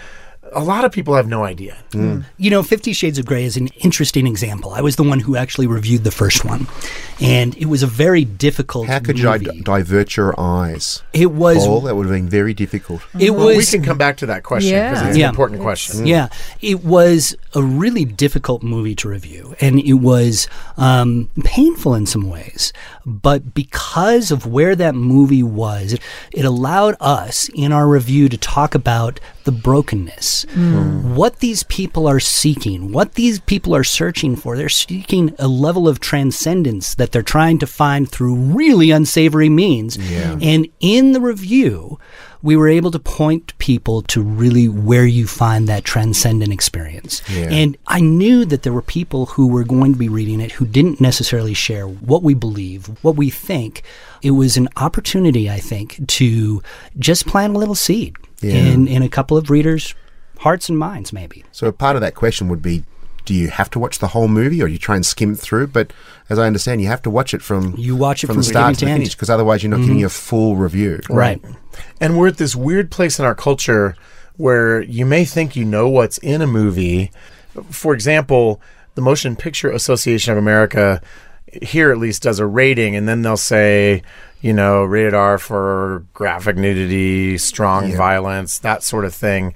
a 0.52 0.62
lot 0.62 0.84
of 0.84 0.92
people 0.92 1.14
have 1.14 1.26
no 1.26 1.42
idea. 1.42 1.76
Mm. 1.92 2.24
You 2.36 2.50
know, 2.50 2.62
Fifty 2.62 2.92
Shades 2.92 3.18
of 3.18 3.26
Grey 3.26 3.44
is 3.44 3.56
an 3.56 3.68
interesting 3.82 4.26
example. 4.26 4.70
I 4.72 4.82
was 4.82 4.94
the 4.96 5.02
one 5.02 5.18
who 5.18 5.36
actually 5.36 5.66
reviewed 5.66 6.04
the 6.04 6.10
first 6.12 6.44
one, 6.44 6.68
and 7.20 7.56
it 7.56 7.64
was 7.66 7.82
a 7.82 7.86
very 7.88 8.24
difficult. 8.24 8.86
How 8.86 9.00
could 9.00 9.18
you 9.18 9.28
movie. 9.28 9.46
di- 9.46 9.60
divert 9.62 10.16
your 10.16 10.38
eyes? 10.38 11.02
It 11.12 11.32
was. 11.32 11.56
Paul, 11.66 11.80
that 11.82 11.96
would 11.96 12.06
have 12.06 12.14
been 12.14 12.28
very 12.28 12.54
difficult. 12.54 13.00
It 13.18 13.30
Well, 13.30 13.46
was. 13.46 13.56
we 13.56 13.64
can 13.78 13.84
come 13.84 13.98
back 13.98 14.18
to 14.18 14.26
that 14.26 14.44
question 14.44 14.74
because 14.74 15.00
Yeah. 15.02 15.08
it's 15.08 15.16
Yeah. 15.18 15.24
an 15.26 15.30
important 15.30 15.60
question. 15.62 16.06
Yeah, 16.06 16.28
it 16.60 16.84
was 16.84 17.34
a 17.54 17.62
really 17.62 18.04
difficult 18.04 18.62
movie 18.62 18.94
to 18.96 19.08
review, 19.08 19.54
and 19.60 19.78
it 19.80 19.94
was 19.94 20.48
um, 20.76 21.30
painful 21.44 21.94
in 21.94 22.06
some 22.06 22.28
ways. 22.28 22.72
But 23.06 23.54
because 23.54 24.30
of 24.30 24.46
where 24.46 24.74
that 24.76 24.94
movie 24.94 25.42
was, 25.42 25.92
it, 25.92 26.00
it 26.32 26.44
allowed 26.44 26.96
us 27.00 27.48
in 27.54 27.72
our 27.72 27.86
review 27.86 28.28
to 28.28 28.36
talk 28.36 28.74
about 28.74 29.20
the 29.44 29.52
brokenness, 29.52 30.46
what 31.14 31.40
these 31.40 31.62
people 31.64 32.06
are 32.06 32.20
seeking, 32.20 32.92
what 32.92 33.14
these 33.14 33.40
people 33.40 33.74
are 33.76 33.84
searching 33.84 34.36
for. 34.36 34.56
They're 34.56 34.68
seeking 34.70 35.34
a 35.38 35.48
level 35.48 35.86
of 35.86 36.00
transcendence 36.00 36.94
that 36.94 37.12
they're 37.12 37.22
trying 37.22 37.58
to 37.58 37.66
find 37.66 38.10
through 38.10 38.34
really 38.34 38.90
unsavory 38.90 39.50
means. 39.50 39.96
And 40.42 40.68
in 40.80 41.12
the 41.12 41.20
review, 41.20 41.98
we 42.44 42.56
were 42.56 42.68
able 42.68 42.90
to 42.90 42.98
point 42.98 43.56
people 43.56 44.02
to 44.02 44.20
really 44.20 44.68
where 44.68 45.06
you 45.06 45.26
find 45.26 45.66
that 45.66 45.82
transcendent 45.82 46.52
experience. 46.52 47.22
Yeah. 47.30 47.48
And 47.50 47.74
I 47.86 48.00
knew 48.00 48.44
that 48.44 48.64
there 48.64 48.72
were 48.72 48.82
people 48.82 49.24
who 49.24 49.48
were 49.48 49.64
going 49.64 49.94
to 49.94 49.98
be 49.98 50.10
reading 50.10 50.42
it 50.42 50.52
who 50.52 50.66
didn't 50.66 51.00
necessarily 51.00 51.54
share 51.54 51.88
what 51.88 52.22
we 52.22 52.34
believe, 52.34 52.88
what 53.02 53.16
we 53.16 53.30
think. 53.30 53.82
It 54.20 54.32
was 54.32 54.58
an 54.58 54.68
opportunity, 54.76 55.48
I 55.48 55.58
think, 55.58 56.06
to 56.06 56.62
just 56.98 57.26
plant 57.26 57.56
a 57.56 57.58
little 57.58 57.74
seed 57.74 58.14
in, 58.42 58.86
in 58.88 59.02
a 59.02 59.08
couple 59.08 59.38
of 59.38 59.48
readers' 59.48 59.94
hearts 60.36 60.68
and 60.68 60.78
minds, 60.78 61.14
maybe. 61.14 61.44
So 61.50 61.72
part 61.72 61.96
of 61.96 62.02
that 62.02 62.14
question 62.14 62.48
would 62.48 62.60
be, 62.60 62.84
do 63.24 63.34
you 63.34 63.48
have 63.48 63.70
to 63.70 63.78
watch 63.78 63.98
the 63.98 64.08
whole 64.08 64.28
movie, 64.28 64.62
or 64.62 64.66
do 64.66 64.72
you 64.72 64.78
try 64.78 64.96
and 64.96 65.04
skim 65.06 65.32
it 65.32 65.38
through? 65.38 65.68
But 65.68 65.92
as 66.28 66.38
I 66.38 66.46
understand, 66.46 66.80
you 66.82 66.88
have 66.88 67.02
to 67.02 67.10
watch 67.10 67.32
it 67.34 67.42
from 67.42 67.74
You 67.78 67.96
watch 67.96 68.22
it 68.22 68.26
from 68.28 68.34
from 68.34 68.42
the 68.42 68.48
start 68.48 68.74
to 68.74 68.80
to 68.80 68.84
the 68.86 68.90
end. 68.90 69.00
finish, 69.00 69.14
because 69.14 69.30
otherwise 69.30 69.62
you're 69.62 69.70
not 69.70 69.78
Mm-hmm. 69.80 69.86
getting 69.88 70.04
a 70.04 70.08
full 70.10 70.56
review. 70.56 71.00
Right. 71.08 71.40
And 72.00 72.18
we're 72.18 72.28
at 72.28 72.36
this 72.38 72.54
weird 72.54 72.90
place 72.90 73.18
in 73.18 73.24
our 73.24 73.34
culture 73.34 73.96
where 74.36 74.82
you 74.82 75.06
may 75.06 75.24
think 75.24 75.56
you 75.56 75.64
know 75.64 75.88
what's 75.88 76.18
in 76.18 76.42
a 76.42 76.46
movie. 76.46 77.10
For 77.70 77.94
example, 77.94 78.60
the 78.94 79.02
Motion 79.02 79.36
Picture 79.36 79.70
Association 79.70 80.32
of 80.32 80.38
America, 80.38 81.00
here 81.62 81.90
at 81.92 81.98
least, 81.98 82.22
does 82.22 82.38
a 82.40 82.46
rating, 82.46 82.96
and 82.96 83.08
then 83.08 83.22
they'll 83.22 83.36
say, 83.36 84.02
you 84.40 84.52
know, 84.52 84.82
rated 84.84 85.14
R 85.14 85.38
for 85.38 86.04
graphic 86.14 86.56
nudity, 86.56 87.38
strong 87.38 87.92
violence, 87.96 88.58
that 88.58 88.82
sort 88.82 89.04
of 89.04 89.14
thing. 89.14 89.54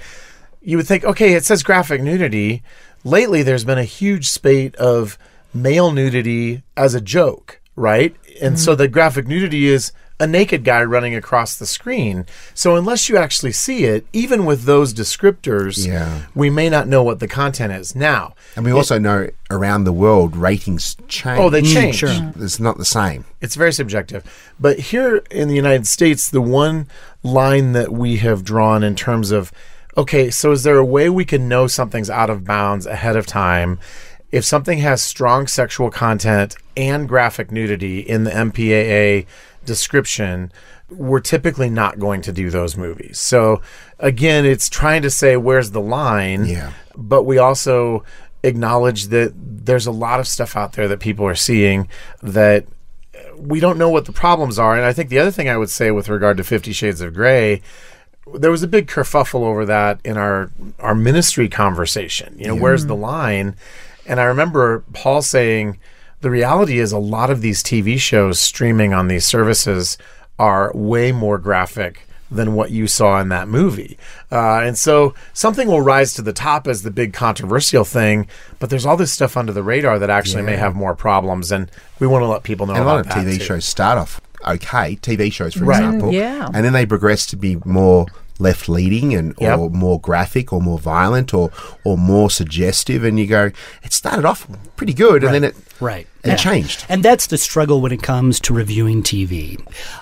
You 0.62 0.76
would 0.76 0.86
think, 0.86 1.04
okay, 1.04 1.34
it 1.34 1.44
says 1.44 1.62
graphic 1.62 2.00
nudity. 2.02 2.62
Lately, 3.08 3.42
there's 3.42 3.64
been 3.64 3.78
a 3.78 3.84
huge 3.84 4.28
spate 4.28 4.74
of 4.76 5.16
male 5.54 5.92
nudity 5.92 6.62
as 6.76 6.94
a 6.94 7.00
joke, 7.00 7.58
right? 7.74 8.14
And 8.42 8.60
so 8.60 8.72
mm-hmm. 8.72 8.78
the 8.82 8.88
graphic 8.88 9.26
nudity 9.26 9.66
is 9.66 9.92
a 10.20 10.26
naked 10.26 10.62
guy 10.62 10.82
running 10.82 11.14
across 11.14 11.56
the 11.56 11.64
screen. 11.64 12.26
So 12.52 12.76
unless 12.76 13.08
you 13.08 13.16
actually 13.16 13.52
see 13.52 13.84
it, 13.84 14.06
even 14.12 14.44
with 14.44 14.64
those 14.64 14.92
descriptors, 14.92 15.86
Yeah. 15.86 16.22
we 16.34 16.50
may 16.50 16.68
not 16.68 16.86
know 16.86 17.02
what 17.02 17.20
the 17.20 17.28
content 17.28 17.72
is. 17.72 17.94
Now, 17.94 18.34
And 18.56 18.66
we 18.66 18.72
also 18.72 18.98
know 18.98 19.30
around 19.50 19.84
the 19.84 19.92
world 19.92 20.36
ratings 20.36 20.94
change. 21.06 21.40
oh, 21.40 21.48
they 21.48 21.62
mm, 21.62 21.72
change. 21.72 21.96
sure. 21.96 22.32
It's 22.36 22.60
not 22.60 22.76
the 22.76 22.84
same. 22.84 23.24
It's 23.40 23.54
very 23.54 23.72
subjective. 23.72 24.22
But 24.60 24.78
here 24.78 25.22
in 25.30 25.48
the 25.48 25.56
United 25.56 25.86
States, 25.86 26.28
the 26.28 26.42
one 26.42 26.88
line 27.22 27.72
that 27.72 27.90
we 27.90 28.18
have 28.18 28.44
drawn 28.44 28.82
in 28.82 28.96
terms 28.96 29.30
of 29.30 29.50
okay, 29.98 30.30
so 30.30 30.52
is 30.52 30.62
there 30.62 30.78
a 30.78 30.84
way 30.84 31.10
we 31.10 31.24
can 31.24 31.48
know 31.48 31.66
something's 31.66 32.08
out 32.08 32.30
of 32.30 32.44
bounds 32.44 32.86
ahead 32.86 33.16
of 33.16 33.26
time? 33.26 33.78
If 34.30 34.44
something 34.44 34.78
has 34.78 35.02
strong 35.02 35.46
sexual 35.46 35.90
content 35.90 36.56
and 36.76 37.08
graphic 37.08 37.50
nudity 37.50 37.98
in 38.00 38.24
the 38.24 38.30
MPAA 38.30 39.26
description, 39.64 40.52
we're 40.90 41.20
typically 41.20 41.68
not 41.68 41.98
going 41.98 42.22
to 42.22 42.32
do 42.32 42.48
those 42.48 42.76
movies. 42.76 43.18
So 43.18 43.60
again, 43.98 44.46
it's 44.46 44.68
trying 44.68 45.02
to 45.02 45.10
say 45.10 45.36
where's 45.36 45.72
the 45.72 45.80
line, 45.80 46.44
Yeah. 46.46 46.72
but 46.96 47.24
we 47.24 47.38
also 47.38 48.04
acknowledge 48.42 49.08
that 49.08 49.32
there's 49.34 49.86
a 49.86 49.90
lot 49.92 50.20
of 50.20 50.28
stuff 50.28 50.56
out 50.56 50.72
there 50.74 50.88
that 50.88 51.00
people 51.00 51.26
are 51.26 51.34
seeing 51.34 51.88
that 52.22 52.64
we 53.36 53.60
don't 53.60 53.78
know 53.78 53.90
what 53.90 54.04
the 54.04 54.12
problems 54.12 54.58
are. 54.58 54.76
And 54.76 54.84
I 54.84 54.92
think 54.92 55.10
the 55.10 55.18
other 55.18 55.30
thing 55.30 55.48
I 55.48 55.56
would 55.56 55.70
say 55.70 55.90
with 55.90 56.08
regard 56.08 56.36
to 56.36 56.44
Fifty 56.44 56.72
Shades 56.72 57.00
of 57.00 57.14
Grey, 57.14 57.60
there 58.34 58.50
was 58.50 58.62
a 58.62 58.68
big 58.68 58.86
kerfuffle 58.86 59.42
over 59.42 59.64
that 59.66 60.00
in 60.04 60.16
our 60.16 60.50
our 60.78 60.94
ministry 60.94 61.48
conversation. 61.48 62.36
You 62.38 62.48
know, 62.48 62.54
where's 62.54 62.86
the 62.86 62.96
line? 62.96 63.56
And 64.06 64.20
I 64.20 64.24
remember 64.24 64.84
Paul 64.94 65.22
saying, 65.22 65.78
the 66.20 66.30
reality 66.30 66.78
is 66.78 66.92
a 66.92 66.98
lot 66.98 67.30
of 67.30 67.42
these 67.42 67.62
TV 67.62 67.98
shows 67.98 68.40
streaming 68.40 68.92
on 68.92 69.08
these 69.08 69.26
services 69.26 69.98
are 70.38 70.72
way 70.74 71.12
more 71.12 71.38
graphic 71.38 72.02
than 72.30 72.54
what 72.54 72.70
you 72.70 72.86
saw 72.86 73.20
in 73.20 73.28
that 73.30 73.48
movie. 73.48 73.98
Uh, 74.30 74.60
and 74.60 74.76
so 74.76 75.14
something 75.32 75.66
will 75.68 75.80
rise 75.80 76.12
to 76.14 76.22
the 76.22 76.32
top 76.32 76.66
as 76.66 76.82
the 76.82 76.90
big 76.90 77.12
controversial 77.12 77.84
thing, 77.84 78.26
but 78.58 78.68
there's 78.68 78.84
all 78.84 78.96
this 78.96 79.12
stuff 79.12 79.36
under 79.36 79.52
the 79.52 79.62
radar 79.62 79.98
that 79.98 80.10
actually 80.10 80.42
may 80.42 80.56
have 80.56 80.74
more 80.74 80.94
problems, 80.94 81.50
and 81.50 81.70
we 81.98 82.06
want 82.06 82.22
to 82.22 82.26
let 82.26 82.42
people 82.42 82.66
know 82.66 82.74
And 82.74 82.82
a 82.82 82.86
lot 82.86 83.00
of 83.00 83.06
that 83.06 83.16
TV 83.16 83.38
too. 83.38 83.44
shows 83.44 83.64
start 83.64 83.96
off 83.98 84.20
okay, 84.46 84.96
TV 84.96 85.32
shows, 85.32 85.54
for 85.54 85.64
Right. 85.64 85.82
example. 85.82 86.10
Mm, 86.10 86.14
yeah. 86.14 86.48
And 86.52 86.64
then 86.64 86.72
they 86.72 86.86
progress 86.86 87.26
to 87.26 87.36
be 87.36 87.56
more 87.64 88.06
left 88.40 88.68
leading 88.68 89.14
and 89.14 89.34
Yep. 89.40 89.58
or 89.58 89.70
more 89.70 90.00
graphic 90.00 90.52
or 90.52 90.60
more 90.62 90.78
violent 90.78 91.34
or 91.34 91.50
or 91.82 91.98
more 91.98 92.30
suggestive 92.30 93.02
and 93.02 93.18
you 93.18 93.26
go 93.26 93.50
it 93.82 93.92
started 93.92 94.24
off 94.24 94.46
pretty 94.76 94.94
good 94.94 95.24
and 95.24 95.34
then 95.34 95.42
it 95.42 95.56
Right. 95.80 96.06
it 96.22 96.36
changed 96.38 96.84
And 96.88 97.02
that's 97.02 97.26
the 97.26 97.36
struggle 97.36 97.80
when 97.80 97.90
it 97.90 98.00
comes 98.00 98.38
to 98.42 98.54
reviewing 98.54 99.02
TV. 99.02 99.58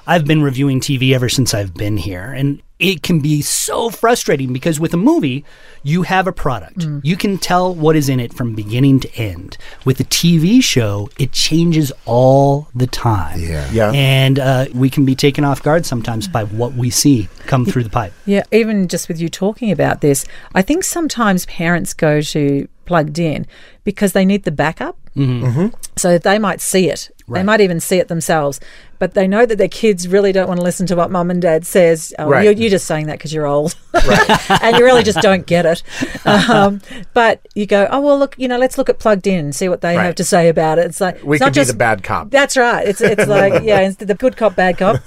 I've 0.07 0.27
been 0.27 0.43
reviewing 0.43 0.81
TV 0.81 1.15
ever 1.15 1.31
since 1.31 1.55
I've 1.55 1.73
been 1.73 1.97
here, 1.97 2.31
and 2.31 2.61
it 2.79 3.03
can 3.03 3.21
be 3.21 3.41
so 3.41 3.89
frustrating 3.89 4.53
because 4.53 4.79
with 4.79 4.93
a 4.93 4.99
movie, 4.99 5.45
you 5.83 6.03
have 6.03 6.27
a 6.27 6.33
product. 6.33 6.87
You 7.03 7.17
can 7.17 7.39
tell 7.39 7.75
what 7.75 7.97
is 7.97 8.09
in 8.09 8.21
it 8.21 8.35
from 8.35 8.55
beginning 8.55 9.01
to 9.01 9.15
end. 9.17 9.57
With 9.85 9.99
a 10.01 10.05
TV 10.05 10.63
show, 10.63 11.09
it 11.19 11.33
changes 11.33 11.91
all 12.05 12.69
the 12.75 12.87
time. 12.87 13.41
Yeah. 13.41 13.71
Yeah. 13.71 13.93
And 13.95 14.39
uh, 14.39 14.67
we 14.75 14.91
can 14.91 15.05
be 15.07 15.15
taken 15.15 15.45
off 15.45 15.63
guard 15.63 15.87
sometimes 15.87 16.29
by 16.29 16.45
what 16.45 16.75
we 16.75 16.91
see 16.91 17.29
come 17.47 17.65
through 17.65 17.85
the 17.85 17.91
pipe. 17.91 18.13
Yeah, 18.27 18.43
even 18.53 18.89
just 18.89 19.09
with 19.09 19.21
you 19.21 19.29
talking 19.29 19.71
about 19.71 20.01
this, 20.01 20.27
I 20.55 20.63
think 20.63 20.85
sometimes 20.85 21.47
parents 21.47 21.95
go 21.95 22.21
to 22.21 22.69
plugged 22.85 23.19
in 23.19 23.47
because 23.85 24.13
they 24.13 24.25
need 24.25 24.45
the 24.45 24.51
backup. 24.51 24.97
Mm-hmm. 25.17 25.69
So 25.97 26.19
they 26.19 26.39
might 26.39 26.61
see 26.61 26.91
it. 26.91 27.11
They 27.29 27.43
might 27.43 27.61
even 27.61 27.81
see 27.81 27.99
it 27.99 28.07
themselves, 28.07 28.61
but 29.01 29.15
they 29.15 29.27
know 29.27 29.45
that 29.47 29.59
their 29.59 29.67
kids 29.67 30.07
really 30.07 30.31
don't 30.31 30.47
want 30.47 30.61
to 30.61 30.65
listen 30.65 30.87
to 30.87 30.95
what 30.95 31.11
mum 31.11 31.29
and 31.31 31.43
dad 31.43 31.67
says. 31.67 32.15
Oh, 32.21 32.29
Right. 32.29 32.45
you're, 32.45 32.53
you're 32.53 32.71
just 32.71 32.87
saying 32.87 33.09
that 33.09 33.19
because 33.19 33.33
you're 33.35 33.47
old, 33.47 33.75
and 34.63 34.77
you 34.77 34.85
really 34.85 35.03
just 35.03 35.21
don't 35.21 35.45
get 35.45 35.67
it. 35.67 35.83
Um, 36.25 36.81
but 37.15 37.47
you 37.57 37.67
go, 37.67 37.89
oh 37.91 38.01
well, 38.01 38.17
look, 38.19 38.37
you 38.39 38.47
know, 38.47 38.59
let's 38.59 38.79
look 38.79 38.89
at 38.89 38.99
plugged 39.01 39.27
in 39.27 39.47
and 39.47 39.55
see 39.57 39.69
what 39.69 39.81
they 39.81 39.97
Right. 39.97 40.05
have 40.05 40.15
to 40.17 40.25
say 40.25 40.49
about 40.49 40.79
it. 40.79 40.87
It's 40.87 41.01
like 41.01 41.23
We 41.25 41.37
it's 41.37 41.41
not 41.41 41.53
be 41.53 41.55
just 41.57 41.73
the 41.73 41.77
bad 41.77 42.03
cop. 42.05 42.31
that's 42.31 42.57
right. 42.57 42.87
It's 42.87 43.01
it's 43.01 43.27
like 43.27 43.63
yeah, 43.65 43.81
it's 43.81 43.97
the 43.97 44.15
good 44.15 44.37
cop, 44.37 44.55
bad 44.55 44.79
cop. 44.79 45.03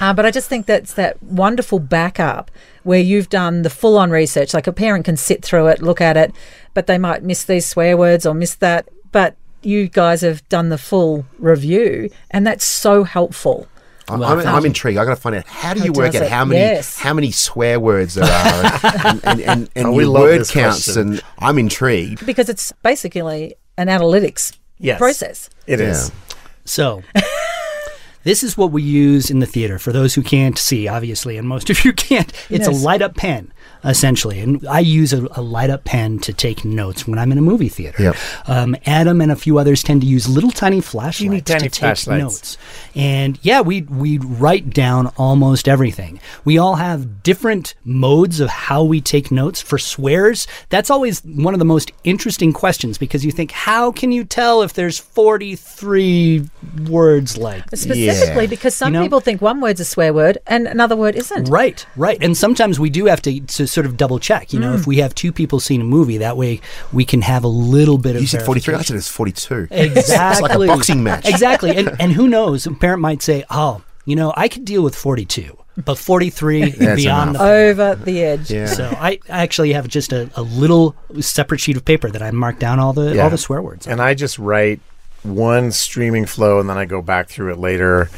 Uh, 0.00 0.14
but 0.14 0.24
I 0.24 0.30
just 0.30 0.48
think 0.48 0.66
that's 0.66 0.94
that 0.94 1.20
wonderful 1.22 1.78
backup 1.78 2.50
where 2.84 3.00
you've 3.00 3.28
done 3.28 3.62
the 3.62 3.70
full 3.70 3.98
on 3.98 4.10
research. 4.10 4.54
Like 4.54 4.66
a 4.66 4.72
parent 4.72 5.04
can 5.04 5.16
sit 5.16 5.44
through 5.44 5.66
it, 5.66 5.82
look 5.82 6.00
at 6.00 6.16
it, 6.16 6.32
but 6.74 6.86
they 6.86 6.96
might 6.96 7.22
miss 7.22 7.44
these 7.44 7.66
swear 7.66 7.96
words 7.96 8.24
or 8.24 8.34
miss 8.34 8.54
that. 8.56 8.88
But 9.12 9.36
you 9.62 9.88
guys 9.88 10.20
have 10.22 10.46
done 10.48 10.68
the 10.70 10.78
full 10.78 11.24
review, 11.38 12.10
and 12.30 12.46
that's 12.46 12.64
so 12.64 13.04
helpful. 13.04 13.66
I'm, 14.08 14.22
I'm, 14.24 14.40
I'm 14.44 14.66
intrigued. 14.66 14.98
I 14.98 15.04
got 15.04 15.10
to 15.10 15.20
find 15.20 15.36
out 15.36 15.46
how 15.46 15.72
do 15.72 15.84
you 15.84 15.92
work 15.92 16.14
out 16.16 16.22
it? 16.22 16.30
how 16.30 16.44
many 16.44 16.58
Yes. 16.60 16.98
how 16.98 17.14
many 17.14 17.30
swear 17.30 17.78
words 17.78 18.14
there 18.14 18.24
are 18.24 18.80
and, 19.06 19.20
and, 19.24 19.40
and, 19.42 19.70
and 19.76 19.86
Oh, 19.86 19.92
we 19.92 20.02
your 20.02 20.12
word 20.12 20.48
counts 20.48 20.86
question. 20.86 21.00
and 21.12 21.22
I'm 21.38 21.58
intrigued. 21.58 22.26
because 22.26 22.48
it's 22.48 22.72
basically 22.82 23.54
an 23.78 23.86
analytics 23.86 24.56
Yes. 24.78 24.98
process. 24.98 25.48
It 25.68 25.80
is. 25.80 26.08
Yeah. 26.08 26.34
So, 26.64 27.02
this 28.24 28.42
is 28.42 28.56
what 28.56 28.72
we 28.72 28.82
use 28.82 29.30
in 29.30 29.38
the 29.38 29.46
theater 29.46 29.78
for 29.78 29.92
those 29.92 30.14
who 30.14 30.22
can't 30.22 30.58
see, 30.58 30.88
obviously, 30.88 31.36
and 31.36 31.46
most 31.48 31.70
of 31.70 31.84
you 31.84 31.92
can't. 32.08 32.32
It's 32.50 32.66
a 32.66 32.70
light 32.72 33.02
up 33.02 33.14
pen, 33.14 33.52
essentially. 33.84 34.40
And 34.40 34.66
I 34.66 34.80
use 34.80 35.12
a, 35.12 35.26
a 35.32 35.42
light 35.42 35.70
up 35.70 35.84
pen 35.84 36.18
to 36.20 36.32
take 36.32 36.64
notes 36.64 37.06
when 37.06 37.18
I'm 37.18 37.32
in 37.32 37.38
a 37.38 37.42
movie 37.42 37.68
theater. 37.68 38.02
Yep. 38.02 38.16
Um, 38.46 38.76
Adam 38.86 39.20
and 39.20 39.30
a 39.32 39.36
few 39.36 39.58
others 39.58 39.82
tend 39.82 40.02
to 40.02 40.06
use 40.06 40.28
little 40.28 40.50
tiny 40.50 40.80
flashlights 40.80 41.50
tiny 41.50 41.60
to 41.60 41.68
take 41.68 41.80
flashlights. 41.80 42.22
notes. 42.22 42.58
And 42.94 43.38
yeah, 43.42 43.60
we 43.60 43.82
we 43.82 44.18
write 44.18 44.70
down 44.70 45.08
almost 45.16 45.68
everything. 45.68 46.20
We 46.44 46.58
all 46.58 46.76
have 46.76 47.22
different 47.22 47.74
modes 47.84 48.40
of 48.40 48.48
how 48.48 48.84
we 48.84 49.00
take 49.00 49.30
notes 49.30 49.60
for 49.60 49.78
swears. 49.78 50.46
That's 50.68 50.90
always 50.90 51.20
one 51.24 51.54
of 51.54 51.58
the 51.58 51.64
most 51.64 51.92
interesting 52.04 52.52
questions 52.52 52.98
because 52.98 53.24
you 53.24 53.30
think, 53.30 53.50
how 53.52 53.92
can 53.92 54.12
you 54.12 54.24
tell 54.24 54.62
if 54.62 54.72
there's 54.74 54.98
43 54.98 56.48
words 56.88 57.36
like 57.36 57.64
Specifically, 57.74 58.46
because 58.46 58.74
some 58.74 58.92
You 58.92 59.00
know? 59.00 59.04
people 59.04 59.20
think 59.20 59.40
one 59.40 59.60
word's 59.60 59.80
a 59.80 59.84
swear 59.84 60.12
word 60.12 60.38
and 60.46 60.66
another 60.66 60.96
word 60.96 61.16
isn't. 61.16 61.48
Right, 61.48 61.86
right. 61.96 62.18
And 62.20 62.36
sometimes 62.36 62.78
we 62.78 62.90
do 62.90 63.06
have 63.06 63.22
to, 63.22 63.40
to 63.40 63.66
sort 63.70 63.86
of 63.86 63.96
double 63.96 64.18
check. 64.18 64.52
You 64.52 64.58
know, 64.60 64.72
Mm. 64.72 64.78
if 64.80 64.86
we 64.86 64.96
have 64.98 65.14
two 65.14 65.32
people 65.32 65.60
seeing 65.60 65.80
a 65.80 65.84
movie, 65.84 66.18
that 66.18 66.36
way 66.36 66.60
we 66.92 67.04
can 67.04 67.22
have 67.22 67.44
a 67.44 67.48
little 67.48 67.98
bit 67.98 68.16
of 68.16 68.22
You 68.22 68.28
said 68.28 68.42
43, 68.44 68.74
I 68.74 68.82
said 68.82 68.96
it's 68.96 69.08
42. 69.08 69.68
Exactly. 69.70 70.00
It's 70.00 70.40
like 70.40 70.54
a 70.54 70.66
boxing 70.66 71.02
match. 71.02 71.26
Exactly. 71.28 71.76
And, 71.76 71.94
and 72.00 72.12
who 72.12 72.28
knows? 72.28 72.66
A 72.66 72.72
parent 72.72 73.00
might 73.00 73.22
say, 73.22 73.44
oh, 73.50 73.82
you 74.04 74.16
know, 74.16 74.32
I 74.36 74.48
could 74.48 74.64
deal 74.64 74.82
with 74.82 74.94
42, 74.96 75.56
but 75.84 75.96
43 75.98 76.70
That's 76.78 77.02
beyond 77.02 77.36
the. 77.36 77.42
Over 77.42 77.94
the 77.94 78.22
edge. 78.22 78.50
Yeah. 78.50 78.66
So 78.66 78.88
I 78.98 79.18
I 79.28 79.42
actually 79.42 79.72
have 79.72 79.86
just 79.88 80.12
a, 80.12 80.28
a 80.34 80.42
little 80.42 80.94
separate 81.20 81.60
sheet 81.60 81.76
of 81.76 81.84
paper 81.84 82.10
that 82.10 82.22
I 82.22 82.30
mark 82.30 82.58
down 82.58 82.78
all 82.80 82.92
the 82.92 83.14
Yeah. 83.14 83.22
all 83.24 83.30
the 83.30 83.38
swear 83.38 83.62
words. 83.62 83.86
on. 83.86 83.92
And 83.94 84.02
I 84.02 84.14
just 84.14 84.38
write 84.38 84.80
one 85.22 85.70
streaming 85.70 86.26
flow 86.26 86.60
and 86.60 86.68
then 86.68 86.78
I 86.78 86.86
go 86.86 87.02
back 87.02 87.28
through 87.28 87.52
it 87.52 87.58
later. 87.58 88.08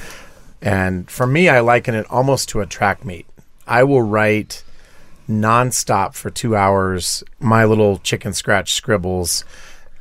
And 0.60 1.10
for 1.10 1.26
me, 1.26 1.48
I 1.48 1.58
liken 1.60 1.94
it 1.96 2.06
almost 2.08 2.48
to 2.50 2.60
a 2.60 2.66
track 2.66 3.04
meet. 3.04 3.26
I 3.66 3.82
will 3.82 4.02
write 4.02 4.62
nonstop 5.28 6.14
for 6.14 6.30
two 6.30 6.56
hours 6.56 7.22
my 7.40 7.64
little 7.64 7.98
chicken 7.98 8.32
scratch 8.32 8.74
scribbles. 8.74 9.44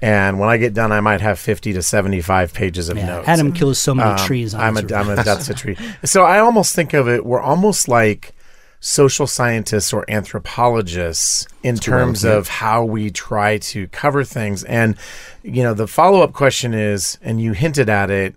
And 0.03 0.39
when 0.39 0.49
I 0.49 0.57
get 0.57 0.73
done, 0.73 0.91
I 0.91 0.99
might 0.99 1.21
have 1.21 1.38
50 1.38 1.73
to 1.73 1.84
75 1.84 2.53
pages 2.55 2.89
of 2.89 2.97
Yeah, 2.97 3.05
notes. 3.05 3.27
Adam 3.27 3.51
kills 3.53 3.77
so 3.77 3.93
many 3.93 4.10
Um, 4.10 4.17
trees. 4.17 4.55
On 4.55 4.60
I'm 4.62 4.75
a, 4.77 4.95
I'm 4.95 5.10
a 5.10 5.15
that's 5.23 5.47
a 5.49 5.53
tree. 5.53 5.77
So 6.03 6.23
I 6.23 6.39
almost 6.39 6.75
think 6.75 6.93
of 6.93 7.07
it. 7.07 7.23
We're 7.23 7.39
almost 7.39 7.88
like 7.88 8.34
social 8.79 9.27
scientists 9.27 9.93
or 9.93 10.03
anthropologists 10.10 11.47
in 11.62 11.75
terms 11.77 12.23
of 12.23 12.47
how 12.47 12.84
we 12.84 13.12
try 13.12 13.60
to 13.60 13.88
cover 13.89 14.23
things. 14.23 14.63
And 14.63 14.95
you 15.43 15.62
know, 15.62 15.75
the 15.75 15.88
follow 15.88 16.21
up 16.21 16.34
question 16.34 16.73
is, 16.73 17.19
and 17.21 17.39
you 17.39 17.53
hinted 17.53 17.89
at 17.89 18.10
it. 18.10 18.34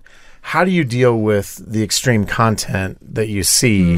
How 0.52 0.62
do 0.64 0.70
you 0.70 0.84
deal 0.84 1.18
with 1.18 1.56
the 1.66 1.82
extreme 1.82 2.24
content 2.26 2.98
that 3.14 3.28
you 3.28 3.42
see? 3.42 3.96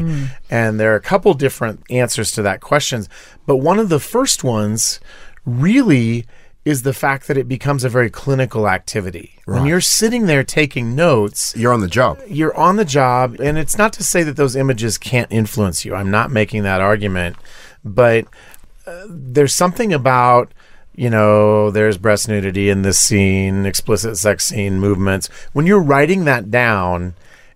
And 0.49 0.79
there 0.79 0.93
are 0.93 0.95
a 0.95 1.01
couple 1.01 1.33
different 1.33 1.81
answers 1.89 2.31
to 2.31 2.41
that 2.43 2.61
question. 2.61 3.05
But 3.45 3.57
one 3.57 3.79
of 3.79 3.89
the 3.89 3.99
first 3.99 4.43
ones 4.43 4.99
really 5.45 6.25
is 6.65 6.81
the 6.83 6.93
fact 6.93 7.27
that 7.27 7.37
it 7.37 7.47
becomes 7.47 7.83
a 7.83 7.89
very 7.89 8.09
clinical 8.09 8.67
activity. 8.67 9.39
When 9.45 9.65
you're 9.65 9.81
sitting 9.81 10.25
there 10.25 10.43
taking 10.43 10.95
notes, 10.95 11.53
You're 11.55 11.73
on 11.73 11.79
the 11.81 11.87
job. 11.87 12.19
you're 12.27 12.55
on 12.57 12.75
the 12.77 12.85
job, 12.85 13.39
and 13.39 13.57
it's 13.57 13.77
not 13.77 13.93
to 13.93 14.03
say 14.03 14.23
that 14.23 14.35
those 14.35 14.55
images 14.55 14.97
can't 14.97 15.31
influence 15.31 15.85
you. 15.85 15.95
I'm 15.95 16.11
not 16.11 16.29
making 16.31 16.63
that 16.63 16.81
argument, 16.81 17.37
but 17.85 18.25
uh, 18.85 19.03
there's 19.09 19.53
something 19.55 19.93
about 19.93 20.53
you 20.97 21.09
know 21.09 21.71
there's 21.71 21.97
breast 21.97 22.27
nudity 22.27 22.69
in 22.69 22.81
this 22.81 22.99
scene, 22.99 23.65
explicit 23.65 24.17
sex 24.17 24.45
scene, 24.45 24.79
movements. 24.79 25.29
When 25.53 25.65
you're 25.65 25.81
writing 25.81 26.25
that 26.25 26.51
down, 26.51 27.13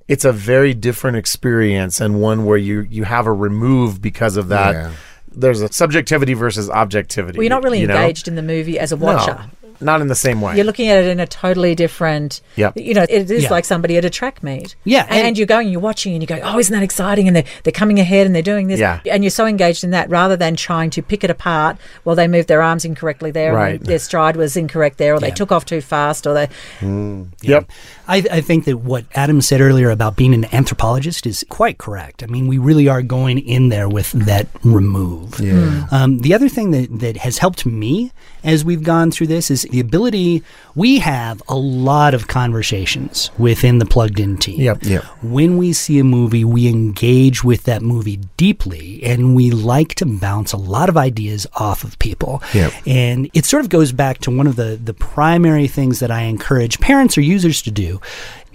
it's 0.08 0.24
a 0.24 0.32
very 0.32 0.74
different 0.74 1.18
experience 1.18 2.00
and 2.00 2.22
one 2.22 2.46
where 2.46 2.58
you 2.58 2.82
you 2.82 3.04
have 3.04 3.26
a 3.26 3.34
remove 3.34 4.02
because 4.02 4.38
of 4.38 4.48
that. 4.50 4.74
Yeah. 4.74 4.92
There's 5.34 5.62
a 5.62 5.72
subjectivity 5.74 6.34
versus 6.34 6.70
objectivity. 6.70 7.38
Well, 7.38 7.44
you're 7.44 7.50
not 7.50 7.64
really 7.64 7.80
you 7.82 7.88
know? 7.88 7.96
engaged 7.96 8.28
in 8.28 8.36
the 8.36 8.42
movie 8.42 8.78
as 8.78 8.92
a 8.92 8.98
watcher. 8.98 9.50
Not 9.82 10.02
in 10.02 10.08
the 10.08 10.16
same 10.16 10.42
way. 10.42 10.56
You're 10.56 10.66
looking 10.66 10.88
at 10.90 11.04
it 11.04 11.08
in 11.08 11.20
a 11.20 11.28
totally 11.28 11.76
different. 11.76 12.42
Yeah. 12.56 12.72
You 12.76 12.94
know, 12.94 13.04
it 13.10 13.30
is 13.32 13.44
Yeah. 13.44 13.50
like 13.50 13.66
somebody 13.66 13.98
at 13.98 14.06
a 14.06 14.10
track 14.10 14.44
meet. 14.44 14.76
Yeah, 14.84 15.04
And, 15.04 15.12
and- 15.18 15.28
and 15.32 15.38
you're 15.38 15.48
going, 15.48 15.70
you're 15.70 15.80
watching, 15.82 16.14
and 16.14 16.22
you 16.22 16.28
go, 16.28 16.40
oh, 16.44 16.60
isn't 16.60 16.74
that 16.74 16.84
exciting? 16.84 17.28
And 17.28 17.36
they're, 17.36 17.46
they're 17.64 17.72
coming 17.72 18.00
ahead 18.00 18.26
and 18.26 18.36
they're 18.36 18.42
doing 18.42 18.68
this. 18.68 18.80
Yeah. 18.80 19.00
And 19.10 19.24
you're 19.24 19.32
so 19.32 19.46
engaged 19.46 19.84
in 19.84 19.92
that 19.92 20.10
rather 20.10 20.36
than 20.38 20.56
trying 20.56 20.90
to 20.92 21.02
pick 21.02 21.24
it 21.24 21.30
apart. 21.30 21.78
Well, 22.06 22.16
they 22.16 22.28
moved 22.28 22.48
their 22.48 22.62
arms 22.62 22.86
incorrectly 22.86 23.32
there, 23.32 23.54
or 23.54 23.58
Right. 23.58 23.84
their 23.84 24.00
stride 24.00 24.36
was 24.36 24.56
incorrect 24.58 24.98
there, 24.98 25.14
or 25.16 25.20
they 25.20 25.32
took 25.32 25.52
off 25.52 25.66
too 25.66 25.82
fast, 25.82 26.28
or 26.28 26.34
they. 26.34 26.48
Mm. 26.80 27.28
Yep. 27.42 27.70
I, 28.12 28.18
I 28.30 28.42
think 28.42 28.66
that 28.66 28.80
what 28.80 29.06
Adam 29.16 29.40
said 29.40 29.62
earlier 29.62 29.90
about 29.90 30.18
being 30.18 30.34
an 30.34 30.54
anthropologist 30.54 31.26
is 31.26 31.46
quite 31.48 31.78
correct. 31.78 32.24
I 32.24 32.26
mean, 32.26 32.48
we 32.48 32.58
really 32.58 32.90
are 32.90 33.02
going 33.02 33.40
in 33.40 33.70
there 33.70 33.88
with 33.88 34.12
that 34.12 34.50
remove. 34.66 35.40
Yeah. 35.40 35.88
Um, 35.92 36.20
the 36.20 36.34
other 36.34 36.50
thing 36.50 36.72
that, 36.72 37.00
that 37.00 37.16
has 37.16 37.38
helped 37.38 37.66
me 37.66 38.12
as 38.44 38.66
we've 38.66 38.84
gone 38.84 39.12
through 39.12 39.28
this 39.28 39.50
is 39.50 39.64
the 39.64 39.80
ability, 39.80 40.44
we 40.76 41.00
have 41.00 41.42
a 41.48 41.56
lot 41.56 42.14
of 42.14 42.28
conversations 42.28 43.32
within 43.38 43.78
the 43.78 43.86
plugged 43.86 44.20
in 44.20 44.38
team. 44.38 44.60
Yep. 44.60 44.84
Yep. 44.84 45.04
When 45.22 45.58
we 45.58 45.72
see 45.72 45.98
a 46.00 46.04
movie, 46.04 46.44
we 46.44 46.68
engage 46.68 47.46
with 47.46 47.64
that 47.64 47.82
movie 47.82 48.18
deeply 48.36 49.02
and 49.04 49.36
we 49.36 49.52
like 49.52 49.96
to 49.96 50.06
bounce 50.06 50.52
a 50.52 50.58
lot 50.58 50.90
of 50.90 50.98
ideas 50.98 51.48
off 51.54 51.86
of 51.86 51.98
people. 52.00 52.44
Yep. 52.54 52.74
And 52.86 53.30
it 53.34 53.46
sort 53.46 53.64
of 53.64 53.70
goes 53.70 53.94
back 53.94 54.18
to 54.20 54.36
one 54.36 54.48
of 54.48 54.58
the, 54.58 54.78
the 54.84 54.94
primary 54.94 55.68
things 55.68 56.00
that 56.00 56.12
I 56.12 56.24
encourage 56.24 56.80
parents 56.82 57.18
or 57.18 57.22
users 57.22 57.62
to 57.62 57.72
do 57.72 58.01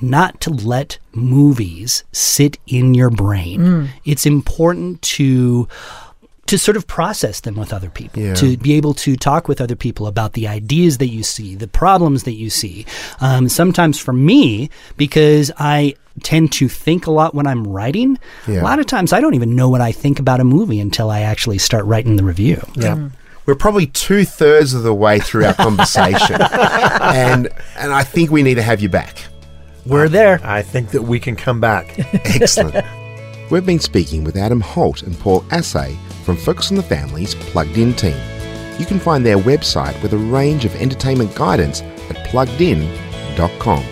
not 0.00 0.40
to 0.42 0.50
let 0.50 0.98
movies 1.14 2.04
sit 2.12 2.58
in 2.66 2.94
your 2.94 3.10
brain. 3.10 3.90
It's 4.04 4.26
important 4.26 5.02
to 5.02 5.68
to 6.46 6.56
sort 6.56 6.76
of 6.76 6.86
process 6.86 7.40
them 7.40 7.56
with 7.56 7.72
other 7.72 7.90
people, 7.90 8.22
Yeah. 8.22 8.34
to 8.34 8.56
be 8.56 8.74
able 8.74 8.94
to 8.94 9.16
talk 9.16 9.48
with 9.48 9.60
other 9.60 9.74
people 9.74 10.06
about 10.06 10.34
the 10.34 10.46
ideas 10.46 10.98
that 10.98 11.08
you 11.08 11.24
see, 11.24 11.56
the 11.56 11.66
problems 11.66 12.22
that 12.22 12.34
you 12.34 12.50
see. 12.50 12.86
Um, 13.20 13.48
sometimes 13.48 13.98
for 13.98 14.12
me, 14.12 14.70
because 14.96 15.50
I 15.58 15.96
tend 16.22 16.52
to 16.52 16.68
think 16.68 17.08
a 17.08 17.10
lot 17.10 17.34
when 17.34 17.48
I'm 17.48 17.66
writing, 17.66 18.16
Yeah. 18.46 18.60
a 18.60 18.62
lot 18.62 18.78
of 18.78 18.86
times 18.86 19.12
I 19.12 19.20
don't 19.20 19.34
even 19.34 19.56
know 19.56 19.68
what 19.68 19.80
I 19.80 19.90
think 19.90 20.20
about 20.20 20.38
a 20.38 20.44
movie 20.44 20.78
until 20.78 21.10
I 21.10 21.22
actually 21.22 21.58
start 21.58 21.84
writing 21.84 22.14
the 22.14 22.22
review. 22.22 22.64
Yeah. 22.76 23.08
We're 23.44 23.56
probably 23.56 23.86
two 23.88 24.24
thirds 24.24 24.72
of 24.72 24.84
the 24.84 24.94
way 24.94 25.18
through 25.18 25.46
our 25.46 25.54
conversation, 25.66 26.40
and 26.40 27.48
and 27.76 27.92
I 27.92 28.04
think 28.04 28.30
we 28.30 28.44
need 28.44 28.54
to 28.54 28.62
have 28.62 28.80
you 28.80 28.88
back. 28.88 29.24
We're 29.86 30.08
there. 30.08 30.40
I 30.42 30.62
think 30.62 30.90
that 30.90 31.02
we 31.02 31.20
can 31.20 31.36
come 31.36 31.60
back. 31.60 31.96
Excellent. 32.24 32.84
We've 33.50 33.64
been 33.64 33.78
speaking 33.78 34.24
with 34.24 34.36
Adam 34.36 34.60
Holz 34.60 35.02
and 35.02 35.16
Paul 35.20 35.42
Asay 35.42 35.96
from 36.24 36.36
Focus 36.36 36.72
on 36.72 36.76
the 36.76 36.82
Family's 36.82 37.36
Plugged 37.36 37.78
In 37.78 37.94
team. 37.94 38.16
You 38.80 38.84
can 38.84 38.98
find 38.98 39.24
their 39.24 39.38
website 39.38 40.00
with 40.02 40.12
a 40.12 40.18
range 40.18 40.64
of 40.64 40.74
entertainment 40.74 41.32
guidance 41.36 41.82
at 41.82 42.16
pluggedin.com. 42.26 43.84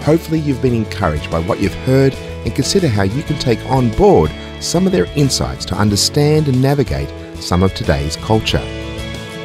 Hopefully, 0.00 0.40
you've 0.40 0.62
been 0.62 0.74
encouraged 0.74 1.30
by 1.30 1.40
what 1.40 1.60
you've 1.60 1.74
heard 1.74 2.14
and 2.14 2.54
consider 2.54 2.88
how 2.88 3.02
you 3.02 3.22
can 3.22 3.38
take 3.38 3.62
on 3.66 3.90
board 3.90 4.30
some 4.60 4.86
of 4.86 4.92
their 4.92 5.04
insights 5.14 5.66
to 5.66 5.74
understand 5.74 6.48
and 6.48 6.62
navigate 6.62 7.10
some 7.36 7.62
of 7.62 7.74
today's 7.74 8.16
culture. 8.16 8.79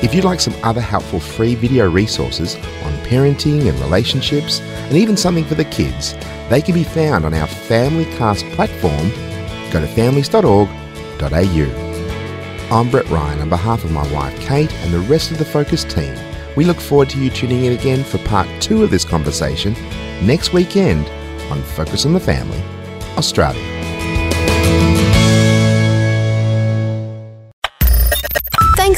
If 0.05 0.13
you'd 0.13 0.23
like 0.23 0.39
some 0.39 0.53
other 0.61 0.81
helpful 0.81 1.19
free 1.19 1.55
video 1.55 1.89
resources 1.89 2.57
on 2.57 2.93
parenting 3.05 3.67
and 3.67 3.79
relationships, 3.79 4.59
and 4.59 4.95
even 4.95 5.17
something 5.17 5.45
for 5.45 5.55
the 5.55 5.65
kids, 5.65 6.13
they 6.47 6.61
can 6.61 6.75
be 6.75 6.83
found 6.83 7.25
on 7.25 7.33
our 7.33 7.47
FamilyCast 7.47 8.53
platform. 8.53 9.09
Go 9.71 9.81
to 9.81 9.87
families.org.au. 9.87 10.67
I'm 12.71 12.91
Brett 12.91 13.09
Ryan 13.09 13.41
on 13.41 13.49
behalf 13.49 13.83
of 13.83 13.91
my 13.91 14.07
wife 14.13 14.39
Kate 14.41 14.71
and 14.71 14.93
the 14.93 14.99
rest 14.99 15.31
of 15.31 15.39
the 15.39 15.45
Focus 15.45 15.83
team. 15.83 16.15
We 16.55 16.65
look 16.65 16.79
forward 16.79 17.09
to 17.09 17.19
you 17.19 17.31
tuning 17.31 17.65
in 17.65 17.73
again 17.73 18.03
for 18.03 18.19
part 18.19 18.47
two 18.61 18.83
of 18.83 18.91
this 18.91 19.05
conversation 19.05 19.73
next 20.21 20.53
weekend 20.53 21.07
on 21.51 21.63
Focus 21.63 22.05
on 22.05 22.13
the 22.13 22.19
Family, 22.19 22.61
Australia. 23.17 23.74